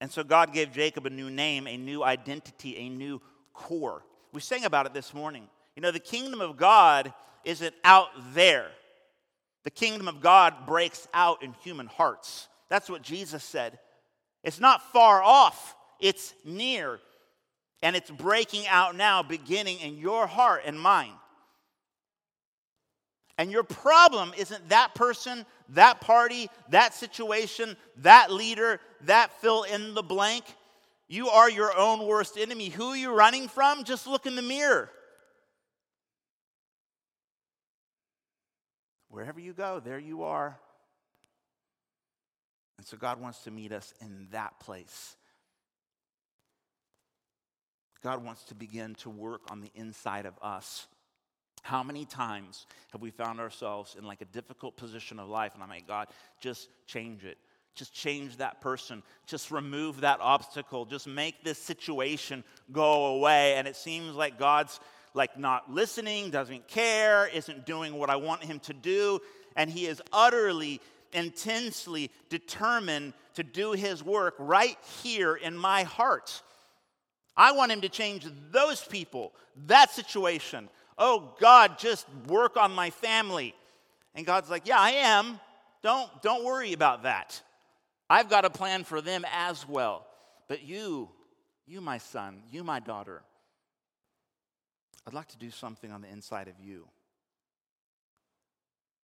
And 0.00 0.10
so 0.10 0.22
God 0.22 0.52
gave 0.52 0.72
Jacob 0.72 1.06
a 1.06 1.10
new 1.10 1.30
name, 1.30 1.66
a 1.66 1.76
new 1.76 2.04
identity, 2.04 2.76
a 2.76 2.88
new 2.88 3.20
core. 3.54 4.02
We 4.32 4.40
sang 4.40 4.64
about 4.64 4.86
it 4.86 4.94
this 4.94 5.14
morning. 5.14 5.48
You 5.74 5.82
know, 5.82 5.90
the 5.90 5.98
kingdom 5.98 6.40
of 6.40 6.56
God 6.56 7.12
isn't 7.44 7.74
out 7.84 8.08
there, 8.34 8.66
the 9.64 9.70
kingdom 9.70 10.08
of 10.08 10.20
God 10.20 10.66
breaks 10.66 11.08
out 11.14 11.42
in 11.42 11.52
human 11.62 11.86
hearts. 11.86 12.48
That's 12.68 12.90
what 12.90 13.02
Jesus 13.02 13.44
said. 13.44 13.78
It's 14.42 14.60
not 14.60 14.92
far 14.92 15.22
off, 15.22 15.76
it's 16.00 16.34
near. 16.44 17.00
And 17.82 17.94
it's 17.94 18.10
breaking 18.10 18.66
out 18.68 18.96
now, 18.96 19.22
beginning 19.22 19.80
in 19.80 19.98
your 19.98 20.26
heart 20.26 20.62
and 20.64 20.80
mind. 20.80 21.12
And 23.38 23.50
your 23.50 23.64
problem 23.64 24.32
isn't 24.36 24.70
that 24.70 24.94
person, 24.94 25.44
that 25.70 26.00
party, 26.00 26.48
that 26.70 26.94
situation, 26.94 27.76
that 27.98 28.32
leader, 28.32 28.80
that 29.02 29.30
fill 29.40 29.64
in 29.64 29.94
the 29.94 30.02
blank. 30.02 30.44
You 31.08 31.28
are 31.28 31.50
your 31.50 31.76
own 31.76 32.06
worst 32.06 32.38
enemy. 32.38 32.70
Who 32.70 32.90
are 32.90 32.96
you 32.96 33.12
running 33.12 33.48
from? 33.48 33.84
Just 33.84 34.06
look 34.06 34.26
in 34.26 34.36
the 34.36 34.42
mirror. 34.42 34.90
Wherever 39.08 39.38
you 39.38 39.52
go, 39.52 39.80
there 39.80 39.98
you 39.98 40.24
are. 40.24 40.58
And 42.78 42.86
so 42.86 42.96
God 42.96 43.20
wants 43.20 43.44
to 43.44 43.50
meet 43.50 43.72
us 43.72 43.92
in 44.00 44.28
that 44.32 44.58
place. 44.60 45.16
God 48.02 48.24
wants 48.24 48.44
to 48.44 48.54
begin 48.54 48.94
to 48.96 49.10
work 49.10 49.42
on 49.50 49.60
the 49.60 49.70
inside 49.74 50.26
of 50.26 50.34
us. 50.42 50.86
How 51.66 51.82
many 51.82 52.04
times 52.04 52.64
have 52.92 53.00
we 53.02 53.10
found 53.10 53.40
ourselves 53.40 53.96
in 53.98 54.04
like 54.04 54.20
a 54.20 54.26
difficult 54.26 54.76
position 54.76 55.18
of 55.18 55.28
life? 55.28 55.54
And 55.54 55.64
I'm 55.64 55.68
like, 55.68 55.88
God, 55.88 56.06
just 56.38 56.68
change 56.86 57.24
it. 57.24 57.38
Just 57.74 57.92
change 57.92 58.36
that 58.36 58.60
person. 58.60 59.02
Just 59.26 59.50
remove 59.50 60.02
that 60.02 60.20
obstacle. 60.20 60.84
Just 60.84 61.08
make 61.08 61.42
this 61.42 61.58
situation 61.58 62.44
go 62.70 63.16
away. 63.16 63.54
And 63.54 63.66
it 63.66 63.74
seems 63.74 64.14
like 64.14 64.38
God's 64.38 64.78
like 65.12 65.36
not 65.36 65.68
listening, 65.68 66.30
doesn't 66.30 66.68
care, 66.68 67.26
isn't 67.34 67.66
doing 67.66 67.94
what 67.94 68.10
I 68.10 68.16
want 68.16 68.44
him 68.44 68.60
to 68.60 68.72
do. 68.72 69.18
And 69.56 69.68
he 69.68 69.86
is 69.86 70.00
utterly, 70.12 70.80
intensely 71.12 72.12
determined 72.28 73.12
to 73.34 73.42
do 73.42 73.72
his 73.72 74.04
work 74.04 74.36
right 74.38 74.78
here 75.02 75.34
in 75.34 75.56
my 75.56 75.82
heart. 75.82 76.42
I 77.36 77.50
want 77.52 77.72
him 77.72 77.80
to 77.80 77.88
change 77.88 78.24
those 78.52 78.84
people, 78.84 79.32
that 79.66 79.90
situation. 79.90 80.68
Oh, 80.98 81.34
God, 81.40 81.78
just 81.78 82.06
work 82.28 82.56
on 82.56 82.72
my 82.72 82.90
family. 82.90 83.54
And 84.14 84.24
God's 84.24 84.50
like, 84.50 84.66
Yeah, 84.66 84.78
I 84.78 84.90
am. 84.90 85.40
Don't, 85.82 86.10
don't 86.22 86.44
worry 86.44 86.72
about 86.72 87.04
that. 87.04 87.40
I've 88.08 88.28
got 88.28 88.44
a 88.44 88.50
plan 88.50 88.84
for 88.84 89.00
them 89.00 89.24
as 89.32 89.68
well. 89.68 90.06
But 90.48 90.62
you, 90.62 91.08
you, 91.66 91.80
my 91.80 91.98
son, 91.98 92.42
you, 92.50 92.64
my 92.64 92.80
daughter, 92.80 93.22
I'd 95.06 95.14
like 95.14 95.28
to 95.28 95.38
do 95.38 95.50
something 95.50 95.92
on 95.92 96.02
the 96.02 96.08
inside 96.08 96.48
of 96.48 96.54
you. 96.60 96.88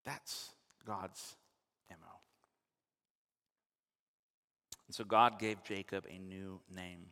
That's 0.05 0.51
God's 0.87 1.37
MO. 1.91 1.97
And 4.89 4.95
so 4.95 5.05
God 5.05 5.39
gave 5.39 5.63
Jacob 5.63 6.05
a 6.11 6.19
new 6.19 6.61
name. 6.75 7.07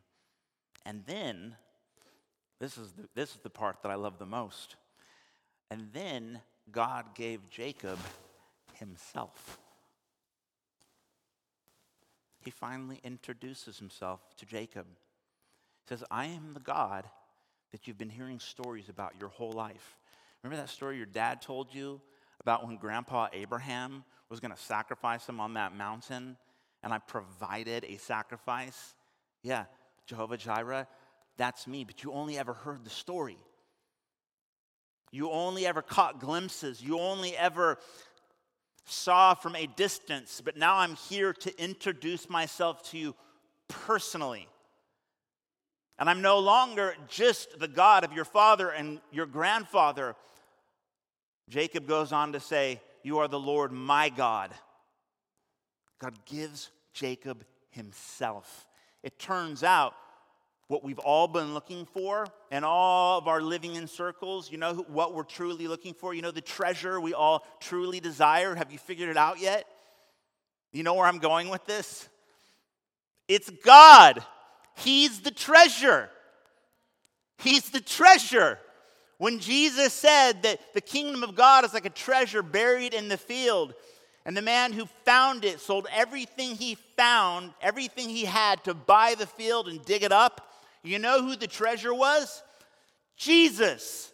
And 0.85 1.03
then, 1.05 1.55
this 2.61 2.77
is 2.77 2.91
the, 2.91 3.09
this 3.15 3.31
is 3.31 3.37
the 3.41 3.49
part 3.49 3.81
that 3.81 3.91
I 3.91 3.95
love 3.95 4.19
the 4.19 4.25
most. 4.25 4.75
And 5.71 5.87
then 5.93 6.39
God 6.71 7.15
gave 7.15 7.49
Jacob 7.49 7.97
himself. 8.73 9.57
He 12.39 12.51
finally 12.51 12.99
introduces 13.03 13.79
himself 13.79 14.19
to 14.37 14.45
Jacob. 14.45 14.85
He 14.85 15.89
says, 15.89 16.03
I 16.11 16.25
am 16.27 16.53
the 16.53 16.59
God 16.59 17.05
that 17.71 17.87
you've 17.87 17.97
been 17.97 18.09
hearing 18.09 18.39
stories 18.39 18.89
about 18.89 19.13
your 19.19 19.29
whole 19.29 19.51
life. 19.51 19.97
Remember 20.43 20.61
that 20.61 20.69
story 20.69 20.97
your 20.97 21.07
dad 21.07 21.41
told 21.41 21.73
you 21.73 21.99
about 22.41 22.65
when 22.65 22.77
Grandpa 22.77 23.27
Abraham 23.33 24.03
was 24.29 24.39
going 24.39 24.53
to 24.53 24.61
sacrifice 24.61 25.27
him 25.27 25.39
on 25.39 25.55
that 25.55 25.75
mountain 25.75 26.37
and 26.83 26.93
I 26.93 26.99
provided 26.99 27.85
a 27.85 27.97
sacrifice? 27.97 28.95
Yeah, 29.41 29.65
Jehovah 30.05 30.37
Jireh, 30.37 30.87
that's 31.37 31.67
me. 31.67 31.83
But 31.83 32.03
you 32.03 32.11
only 32.13 32.37
ever 32.37 32.53
heard 32.53 32.83
the 32.83 32.89
story. 32.89 33.37
You 35.11 35.29
only 35.31 35.65
ever 35.65 35.81
caught 35.81 36.19
glimpses. 36.19 36.81
You 36.81 36.99
only 36.99 37.35
ever 37.35 37.77
saw 38.85 39.33
from 39.33 39.55
a 39.55 39.67
distance. 39.67 40.41
But 40.43 40.57
now 40.57 40.77
I'm 40.77 40.95
here 40.95 41.33
to 41.33 41.63
introduce 41.63 42.29
myself 42.29 42.89
to 42.91 42.97
you 42.97 43.15
personally. 43.67 44.47
And 45.99 46.09
I'm 46.09 46.21
no 46.21 46.39
longer 46.39 46.95
just 47.07 47.59
the 47.59 47.67
God 47.67 48.03
of 48.03 48.13
your 48.13 48.25
father 48.25 48.69
and 48.69 48.99
your 49.11 49.25
grandfather. 49.25 50.15
Jacob 51.47 51.87
goes 51.87 52.11
on 52.11 52.33
to 52.33 52.39
say, 52.39 52.81
You 53.03 53.19
are 53.19 53.27
the 53.27 53.39
Lord 53.39 53.71
my 53.71 54.09
God. 54.09 54.51
God 55.99 56.15
gives 56.25 56.71
Jacob 56.93 57.45
himself. 57.69 58.67
It 59.03 59.19
turns 59.19 59.63
out 59.63 59.93
what 60.71 60.85
we've 60.85 60.99
all 60.99 61.27
been 61.27 61.53
looking 61.53 61.85
for 61.85 62.25
and 62.49 62.63
all 62.63 63.17
of 63.17 63.27
our 63.27 63.41
living 63.41 63.75
in 63.75 63.87
circles, 63.87 64.49
you 64.49 64.57
know 64.57 64.73
what 64.87 65.13
we're 65.13 65.23
truly 65.23 65.67
looking 65.67 65.93
for? 65.93 66.13
You 66.13 66.21
know 66.21 66.31
the 66.31 66.39
treasure 66.39 67.01
we 67.01 67.13
all 67.13 67.43
truly 67.59 67.99
desire? 67.99 68.55
Have 68.55 68.71
you 68.71 68.77
figured 68.77 69.09
it 69.09 69.17
out 69.17 69.37
yet? 69.37 69.67
You 70.71 70.83
know 70.83 70.93
where 70.93 71.07
I'm 71.07 71.19
going 71.19 71.49
with 71.49 71.65
this? 71.65 72.07
It's 73.27 73.49
God. 73.65 74.23
He's 74.77 75.19
the 75.19 75.31
treasure. 75.31 76.09
He's 77.39 77.69
the 77.71 77.81
treasure. 77.81 78.57
When 79.17 79.39
Jesus 79.39 79.91
said 79.91 80.43
that 80.43 80.61
the 80.73 80.79
kingdom 80.79 81.21
of 81.21 81.35
God 81.35 81.65
is 81.65 81.73
like 81.73 81.85
a 81.85 81.89
treasure 81.89 82.41
buried 82.41 82.93
in 82.93 83.09
the 83.09 83.17
field, 83.17 83.73
and 84.25 84.37
the 84.37 84.41
man 84.41 84.71
who 84.71 84.85
found 85.03 85.43
it 85.43 85.59
sold 85.59 85.87
everything 85.93 86.55
he 86.55 86.77
found, 86.95 87.51
everything 87.61 88.07
he 88.07 88.23
had 88.23 88.63
to 88.63 88.73
buy 88.73 89.15
the 89.17 89.27
field 89.27 89.67
and 89.67 89.83
dig 89.83 90.03
it 90.03 90.13
up. 90.13 90.47
You 90.83 90.99
know 90.99 91.23
who 91.23 91.35
the 91.35 91.47
treasure 91.47 91.93
was? 91.93 92.41
Jesus. 93.17 94.11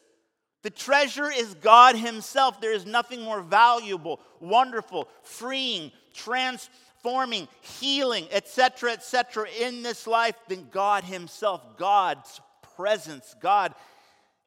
The 0.64 0.70
treasure 0.70 1.32
is 1.32 1.54
God 1.56 1.96
Himself. 1.96 2.60
There 2.60 2.74
is 2.74 2.86
nothing 2.86 3.22
more 3.22 3.42
valuable, 3.42 4.20
wonderful, 4.40 5.08
freeing, 5.24 5.92
transforming, 6.14 7.48
healing, 7.80 8.28
etc., 8.32 8.92
etc., 8.92 9.48
in 9.62 9.84
this 9.84 10.08
life 10.08 10.36
than 10.48 10.68
God 10.72 11.04
Himself, 11.04 11.62
God's 11.78 12.42
presence, 12.76 13.36
God 13.42 13.74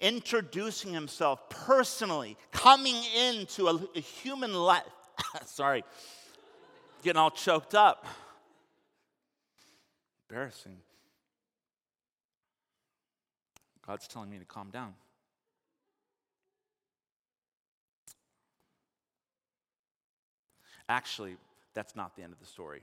introducing 0.01 0.93
Himself 0.93 1.49
personally, 1.49 2.37
coming 2.53 2.97
into 3.17 3.69
a, 3.69 3.81
a 3.95 4.01
human 4.01 4.53
life 4.53 4.85
Sorry, 5.47 5.85
getting 7.03 7.19
all 7.19 7.31
choked 7.31 7.75
up. 7.75 8.07
Embarrassing. 10.29 10.77
God's 13.87 14.07
telling 14.09 14.31
me 14.31 14.39
to 14.39 14.45
calm 14.45 14.71
down. 14.71 14.95
Actually, 20.89 21.37
that's 21.73 21.95
not 21.95 22.17
the 22.17 22.23
end 22.23 22.33
of 22.33 22.41
the 22.41 22.47
story. 22.47 22.83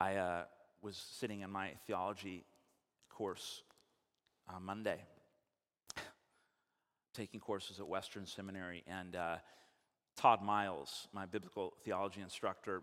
I 0.00 0.16
uh, 0.16 0.42
was 0.82 0.96
sitting 0.96 1.42
in 1.42 1.50
my 1.50 1.70
theology 1.86 2.44
course 3.08 3.62
on 4.52 4.64
Monday, 4.64 4.98
taking 7.14 7.38
courses 7.38 7.78
at 7.78 7.86
Western 7.86 8.26
Seminary, 8.26 8.82
and 8.88 9.14
uh, 9.14 9.36
Todd 10.16 10.42
Miles, 10.42 11.06
my 11.12 11.24
biblical 11.24 11.74
theology 11.84 12.20
instructor, 12.20 12.82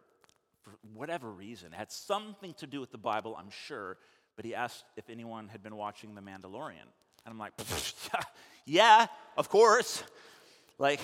for 0.61 0.71
whatever 0.93 1.29
reason. 1.29 1.73
Had 1.73 1.91
something 1.91 2.53
to 2.53 2.67
do 2.67 2.79
with 2.79 2.91
the 2.91 2.97
Bible, 2.97 3.35
I'm 3.37 3.49
sure, 3.49 3.97
but 4.39 4.45
he 4.45 4.55
asked 4.55 4.85
if 4.95 5.09
anyone 5.09 5.49
had 5.49 5.61
been 5.61 5.75
watching 5.75 6.15
The 6.15 6.21
Mandalorian. 6.21 6.87
And 7.25 7.27
I'm 7.27 7.37
like, 7.37 7.51
yeah, 8.65 9.07
of 9.35 9.49
course. 9.49 10.01
Like, 10.77 11.01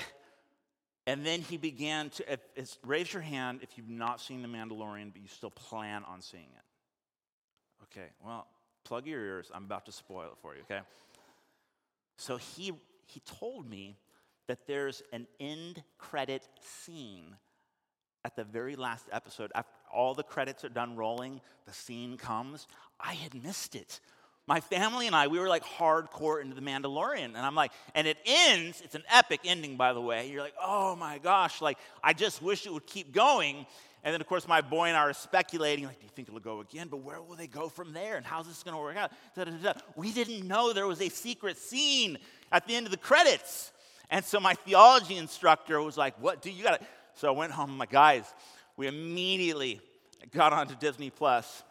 and 1.05 1.25
then 1.25 1.41
he 1.41 1.57
began 1.57 2.11
to 2.11 2.31
if, 2.31 2.39
if, 2.55 2.77
raise 2.81 3.11
your 3.11 3.21
hand 3.21 3.59
if 3.61 3.77
you've 3.77 3.89
not 3.89 4.21
seen 4.21 4.41
The 4.41 4.47
Mandalorian, 4.47 5.11
but 5.11 5.21
you 5.21 5.27
still 5.27 5.49
plan 5.49 6.05
on 6.05 6.21
seeing 6.21 6.45
it. 6.45 7.83
Okay, 7.83 8.07
well, 8.23 8.47
plug 8.85 9.05
your 9.05 9.19
ears. 9.19 9.51
I'm 9.53 9.65
about 9.65 9.85
to 9.87 9.91
spoil 9.91 10.27
it 10.27 10.37
for 10.41 10.55
you, 10.55 10.61
okay? 10.61 10.79
So 12.17 12.37
he, 12.37 12.71
he 13.05 13.19
told 13.19 13.69
me 13.69 13.97
that 14.47 14.65
there's 14.65 15.03
an 15.11 15.27
end 15.41 15.83
credit 15.97 16.47
scene 16.61 17.35
at 18.23 18.37
the 18.37 18.45
very 18.45 18.77
last 18.77 19.09
episode. 19.11 19.51
After 19.53 19.75
all 19.95 20.13
the 20.13 20.23
credits 20.23 20.63
are 20.63 20.69
done 20.69 20.95
rolling, 20.95 21.41
the 21.65 21.73
scene 21.73 22.17
comes. 22.17 22.67
I 22.99 23.13
had 23.13 23.33
missed 23.43 23.75
it. 23.75 23.99
My 24.47 24.59
family 24.59 25.07
and 25.07 25.15
I, 25.15 25.25
we 25.27 25.39
were 25.39 25.47
like 25.47 25.63
hardcore 25.63 26.39
into 26.41 26.53
The 26.53 26.61
Mandalorian. 26.61 27.25
And 27.25 27.37
I'm 27.37 27.55
like, 27.55 27.71
and 27.95 28.05
it 28.05 28.17
ends, 28.25 28.81
it's 28.83 28.93
an 28.93 29.03
epic 29.11 29.41
ending, 29.43 29.75
by 29.75 29.93
the 29.93 30.01
way. 30.01 30.29
You're 30.29 30.43
like, 30.43 30.53
oh 30.61 30.95
my 30.95 31.17
gosh, 31.17 31.61
like, 31.61 31.79
I 32.03 32.13
just 32.13 32.43
wish 32.43 32.67
it 32.67 32.73
would 32.73 32.85
keep 32.85 33.11
going. 33.11 33.65
And 34.03 34.13
then, 34.13 34.21
of 34.21 34.27
course, 34.27 34.47
my 34.47 34.61
boy 34.61 34.85
and 34.85 34.95
I 34.95 34.99
are 34.99 35.13
speculating, 35.13 35.85
like, 35.85 35.97
do 35.97 36.03
you 36.05 36.11
think 36.15 36.27
it'll 36.27 36.39
go 36.39 36.59
again? 36.59 36.89
But 36.89 36.97
where 36.97 37.19
will 37.19 37.35
they 37.35 37.47
go 37.47 37.69
from 37.69 37.91
there? 37.91 38.17
And 38.17 38.25
how's 38.25 38.45
this 38.45 38.61
going 38.61 38.77
to 38.77 38.81
work 38.81 38.95
out? 38.97 39.11
Da, 39.35 39.45
da, 39.45 39.51
da. 39.51 39.73
We 39.95 40.11
didn't 40.11 40.47
know 40.47 40.73
there 40.73 40.85
was 40.85 41.01
a 41.01 41.09
secret 41.09 41.57
scene 41.57 42.19
at 42.51 42.67
the 42.67 42.75
end 42.75 42.85
of 42.85 42.91
the 42.91 42.99
credits. 42.99 43.71
And 44.11 44.23
so 44.23 44.39
my 44.39 44.53
theology 44.53 45.17
instructor 45.17 45.81
was 45.81 45.97
like, 45.97 46.21
what 46.21 46.43
do 46.43 46.51
you 46.51 46.63
got. 46.63 46.83
So 47.15 47.29
I 47.29 47.31
went 47.31 47.51
home, 47.51 47.75
my 47.77 47.87
guys, 47.87 48.31
we 48.77 48.87
immediately 48.87 49.81
got 50.31 50.53
onto 50.53 50.75
Disney 50.75 51.09
Plus. 51.09 51.63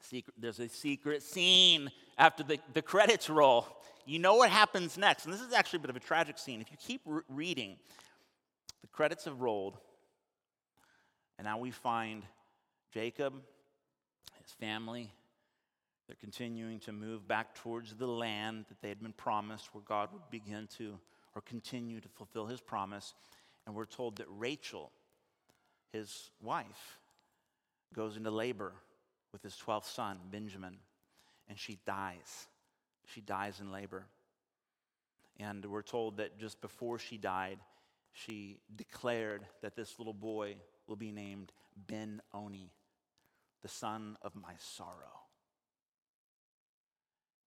Secret, 0.00 0.34
there's 0.38 0.58
a 0.58 0.68
secret 0.68 1.22
scene 1.22 1.90
after 2.16 2.42
the, 2.42 2.58
the 2.72 2.82
credits 2.82 3.28
roll. 3.28 3.66
You 4.06 4.18
know 4.18 4.36
what 4.36 4.48
happens 4.50 4.96
next. 4.96 5.26
And 5.26 5.34
this 5.34 5.42
is 5.42 5.52
actually 5.52 5.78
a 5.78 5.80
bit 5.80 5.90
of 5.90 5.96
a 5.96 6.00
tragic 6.00 6.38
scene. 6.38 6.60
If 6.60 6.70
you 6.70 6.78
keep 6.78 7.02
re- 7.04 7.22
reading, 7.28 7.76
the 8.80 8.88
credits 8.88 9.26
have 9.26 9.40
rolled 9.40 9.76
and 11.38 11.44
now 11.44 11.58
we 11.58 11.70
find 11.70 12.24
Jacob, 12.92 13.32
his 14.42 14.52
family, 14.52 15.12
they're 16.06 16.16
continuing 16.18 16.80
to 16.80 16.92
move 16.92 17.28
back 17.28 17.54
towards 17.54 17.94
the 17.94 18.08
land 18.08 18.64
that 18.68 18.82
they 18.82 18.88
had 18.88 19.00
been 19.00 19.12
promised, 19.12 19.72
where 19.72 19.84
God 19.86 20.08
would 20.12 20.28
begin 20.30 20.66
to 20.78 20.98
or 21.34 21.42
continue 21.42 22.00
to 22.00 22.08
fulfill 22.08 22.46
his 22.46 22.60
promise. 22.60 23.14
And 23.66 23.74
we're 23.74 23.84
told 23.84 24.16
that 24.16 24.26
Rachel, 24.28 24.90
his 25.92 26.30
wife, 26.42 26.98
goes 27.94 28.16
into 28.16 28.30
labor 28.30 28.72
with 29.32 29.42
his 29.42 29.54
12th 29.54 29.84
son, 29.84 30.18
Benjamin, 30.30 30.76
and 31.48 31.58
she 31.58 31.78
dies. 31.86 32.46
She 33.06 33.20
dies 33.20 33.60
in 33.60 33.72
labor. 33.72 34.06
And 35.38 35.64
we're 35.64 35.82
told 35.82 36.18
that 36.18 36.38
just 36.38 36.60
before 36.60 36.98
she 36.98 37.16
died, 37.16 37.58
she 38.12 38.58
declared 38.74 39.46
that 39.62 39.76
this 39.76 39.98
little 39.98 40.14
boy 40.14 40.56
will 40.86 40.96
be 40.96 41.12
named 41.12 41.52
Ben 41.86 42.20
Oni, 42.34 42.72
the 43.62 43.68
son 43.68 44.16
of 44.22 44.34
my 44.34 44.54
sorrow. 44.58 45.22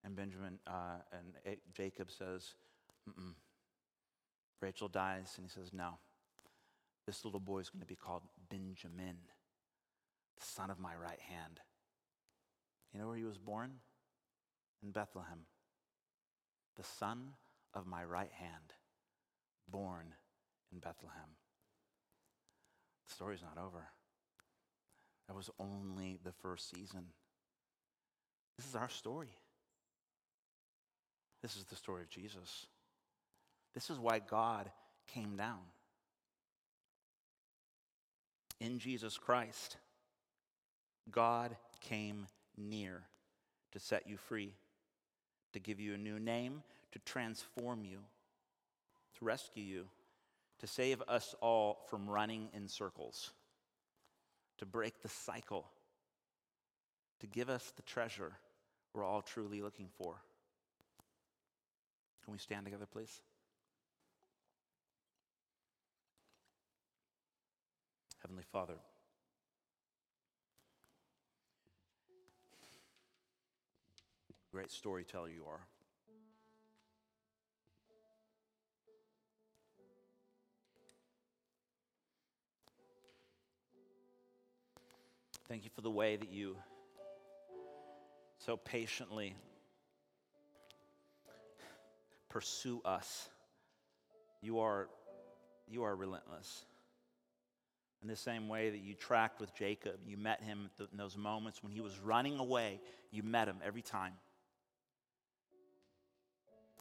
And 0.03 0.15
Benjamin 0.15 0.59
uh, 0.65 0.99
and 1.11 1.57
Jacob 1.73 2.09
says. 2.09 2.53
Rachel 4.61 4.87
dies, 4.87 5.33
and 5.37 5.45
he 5.45 5.49
says, 5.49 5.73
No, 5.73 5.97
this 7.11 7.25
little 7.25 7.41
boy 7.41 7.59
is 7.59 7.69
going 7.69 7.81
to 7.81 7.85
be 7.85 7.97
called 7.97 8.21
Benjamin, 8.49 9.17
the 10.39 10.45
son 10.45 10.69
of 10.69 10.79
my 10.79 10.95
right 10.95 11.19
hand. 11.19 11.59
You 12.93 13.01
know 13.01 13.07
where 13.07 13.17
he 13.17 13.25
was 13.25 13.37
born? 13.37 13.69
In 14.81 14.91
Bethlehem. 14.91 15.39
The 16.77 16.85
son 16.85 17.33
of 17.73 17.85
my 17.85 18.05
right 18.05 18.31
hand, 18.31 18.73
born 19.69 20.05
in 20.71 20.79
Bethlehem. 20.79 21.35
The 23.09 23.13
story's 23.13 23.41
not 23.41 23.61
over. 23.61 23.89
That 25.27 25.35
was 25.35 25.49
only 25.59 26.17
the 26.23 26.31
first 26.41 26.73
season. 26.73 27.07
This 28.57 28.67
is 28.69 28.75
our 28.75 28.87
story. 28.87 29.35
This 31.41 31.57
is 31.57 31.65
the 31.65 31.75
story 31.75 32.03
of 32.03 32.09
Jesus. 32.09 32.67
This 33.73 33.89
is 33.89 33.99
why 33.99 34.19
God 34.19 34.71
came 35.13 35.35
down. 35.35 35.59
In 38.61 38.79
Jesus 38.79 39.17
Christ, 39.17 39.75
God 41.11 41.57
came 41.81 42.27
near 42.55 43.01
to 43.73 43.79
set 43.79 44.07
you 44.07 44.15
free, 44.15 44.53
to 45.51 45.59
give 45.59 45.81
you 45.81 45.95
a 45.95 45.97
new 45.97 46.17
name, 46.17 46.63
to 46.93 46.99
transform 46.99 47.83
you, 47.83 47.97
to 49.17 49.25
rescue 49.25 49.63
you 49.63 49.87
to 50.61 50.67
save 50.67 51.01
us 51.07 51.33
all 51.41 51.79
from 51.89 52.07
running 52.07 52.47
in 52.53 52.67
circles, 52.67 53.31
to 54.59 54.65
break 54.65 55.01
the 55.01 55.09
cycle, 55.09 55.65
to 57.19 57.25
give 57.25 57.49
us 57.49 57.73
the 57.75 57.81
treasure 57.81 58.31
we're 58.93 59.03
all 59.03 59.23
truly 59.23 59.63
looking 59.63 59.89
for. 59.97 60.21
Can 62.23 62.31
we 62.31 62.37
stand 62.37 62.65
together, 62.65 62.85
please? 62.85 63.21
Heavenly 68.21 68.43
Father, 68.51 68.75
great 74.51 74.69
storyteller 74.69 75.29
you 75.29 75.43
are. 75.49 75.61
Thank 85.47 85.63
you 85.65 85.71
for 85.75 85.81
the 85.81 85.89
way 85.89 86.15
that 86.15 86.31
you 86.31 86.55
so 88.37 88.55
patiently 88.55 89.35
pursue 92.29 92.81
us. 92.85 93.29
You 94.41 94.59
are, 94.59 94.87
you 95.67 95.83
are 95.83 95.95
relentless. 95.95 96.65
In 98.01 98.07
the 98.07 98.15
same 98.15 98.47
way 98.47 98.71
that 98.71 98.79
you 98.79 98.95
tracked 98.95 99.39
with 99.39 99.53
Jacob, 99.53 99.99
you 100.07 100.17
met 100.17 100.41
him 100.41 100.71
in 100.79 100.97
those 100.97 101.15
moments 101.15 101.61
when 101.61 101.71
he 101.71 101.81
was 101.81 101.99
running 101.99 102.39
away, 102.39 102.81
you 103.11 103.21
met 103.21 103.47
him 103.47 103.57
every 103.63 103.83
time. 103.83 104.13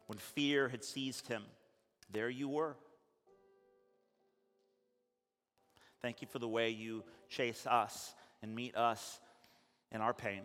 When 0.06 0.18
fear 0.18 0.68
had 0.68 0.82
seized 0.82 1.28
him, 1.28 1.42
there 2.10 2.30
you 2.30 2.48
were. 2.48 2.76
Thank 6.00 6.22
you 6.22 6.28
for 6.28 6.38
the 6.38 6.48
way 6.48 6.70
you 6.70 7.04
chase 7.28 7.66
us 7.66 8.14
and 8.42 8.54
meet 8.54 8.74
us 8.74 9.20
in 9.92 10.00
our 10.00 10.14
pain. 10.14 10.40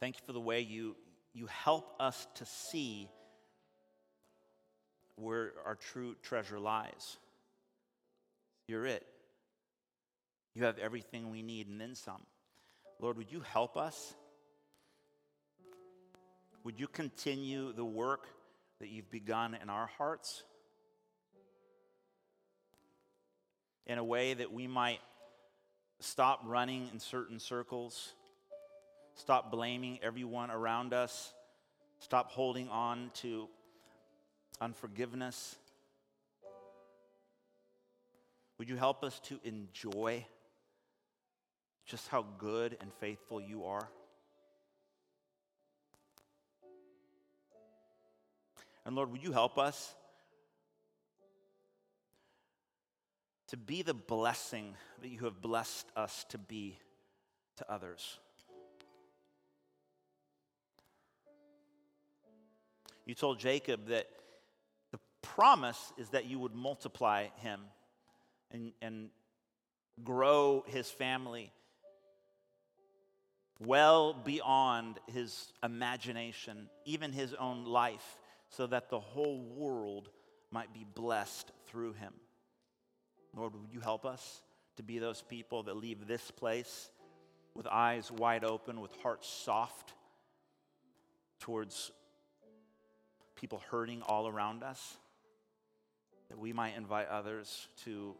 Thank 0.00 0.16
you 0.16 0.22
for 0.26 0.32
the 0.32 0.40
way 0.40 0.60
you, 0.60 0.96
you 1.32 1.46
help 1.46 1.94
us 2.00 2.26
to 2.34 2.44
see 2.44 3.08
where 5.14 5.52
our 5.64 5.76
true 5.76 6.16
treasure 6.22 6.58
lies. 6.58 7.18
You're 8.66 8.86
it. 8.86 9.06
You 10.54 10.64
have 10.64 10.78
everything 10.78 11.30
we 11.30 11.42
need 11.42 11.68
and 11.68 11.80
then 11.80 11.94
some. 11.94 12.22
Lord, 12.98 13.16
would 13.16 13.30
you 13.30 13.40
help 13.40 13.76
us? 13.76 14.14
Would 16.64 16.78
you 16.78 16.86
continue 16.86 17.72
the 17.72 17.84
work 17.84 18.26
that 18.80 18.88
you've 18.88 19.10
begun 19.10 19.56
in 19.60 19.70
our 19.70 19.86
hearts 19.98 20.42
in 23.86 23.98
a 23.98 24.04
way 24.04 24.34
that 24.34 24.52
we 24.52 24.66
might 24.66 25.00
Stop 26.00 26.40
running 26.46 26.88
in 26.94 26.98
certain 26.98 27.38
circles. 27.38 28.14
Stop 29.14 29.52
blaming 29.52 29.98
everyone 30.02 30.50
around 30.50 30.94
us. 30.94 31.34
Stop 31.98 32.30
holding 32.30 32.70
on 32.70 33.10
to 33.16 33.48
unforgiveness. 34.62 35.56
Would 38.56 38.70
you 38.70 38.76
help 38.76 39.04
us 39.04 39.20
to 39.24 39.38
enjoy 39.44 40.24
just 41.90 42.08
how 42.08 42.24
good 42.38 42.76
and 42.80 42.92
faithful 42.94 43.40
you 43.40 43.64
are? 43.64 43.88
And 48.86 48.96
Lord, 48.96 49.12
would 49.12 49.22
you 49.22 49.32
help 49.32 49.58
us 49.58 49.94
to 53.50 53.56
be 53.56 53.82
the 53.82 53.94
blessing 53.94 54.76
that 55.02 55.08
you 55.08 55.24
have 55.24 55.42
blessed 55.42 55.88
us 55.96 56.24
to 56.28 56.38
be 56.38 56.78
to 57.56 57.70
others. 57.70 58.20
You 63.04 63.14
told 63.14 63.40
Jacob 63.40 63.88
that 63.88 64.06
the 64.92 65.00
promise 65.20 65.92
is 65.98 66.10
that 66.10 66.26
you 66.26 66.38
would 66.38 66.54
multiply 66.54 67.26
him 67.38 67.60
and, 68.52 68.72
and 68.80 69.10
grow 70.04 70.64
his 70.68 70.88
family 70.88 71.50
well 73.60 74.14
beyond 74.14 74.98
his 75.12 75.52
imagination, 75.62 76.68
even 76.84 77.12
his 77.12 77.34
own 77.34 77.64
life, 77.64 78.18
so 78.48 78.66
that 78.66 78.88
the 78.88 78.98
whole 78.98 79.40
world 79.40 80.08
might 80.50 80.72
be 80.72 80.84
blessed 80.94 81.52
through 81.66 81.92
him. 81.92 82.12
Lord, 83.36 83.52
would 83.54 83.72
you 83.72 83.80
help 83.80 84.04
us 84.04 84.42
to 84.76 84.82
be 84.82 84.98
those 84.98 85.22
people 85.22 85.62
that 85.64 85.76
leave 85.76 86.06
this 86.06 86.30
place 86.30 86.90
with 87.54 87.66
eyes 87.66 88.10
wide 88.10 88.44
open, 88.44 88.80
with 88.80 88.92
hearts 89.02 89.28
soft 89.28 89.92
towards 91.38 91.92
people 93.36 93.62
hurting 93.70 94.02
all 94.02 94.26
around 94.26 94.62
us, 94.62 94.96
that 96.28 96.38
we 96.38 96.52
might 96.52 96.76
invite 96.76 97.08
others 97.08 97.68
to, 97.84 98.14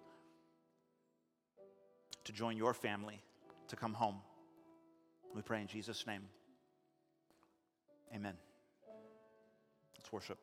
to 2.24 2.32
join 2.32 2.56
your 2.56 2.74
family, 2.74 3.20
to 3.68 3.76
come 3.76 3.94
home. 3.94 4.16
We 5.34 5.42
pray 5.42 5.60
in 5.60 5.66
Jesus' 5.66 6.06
name. 6.06 6.22
Amen. 8.14 8.34
Let's 9.96 10.12
worship. 10.12 10.38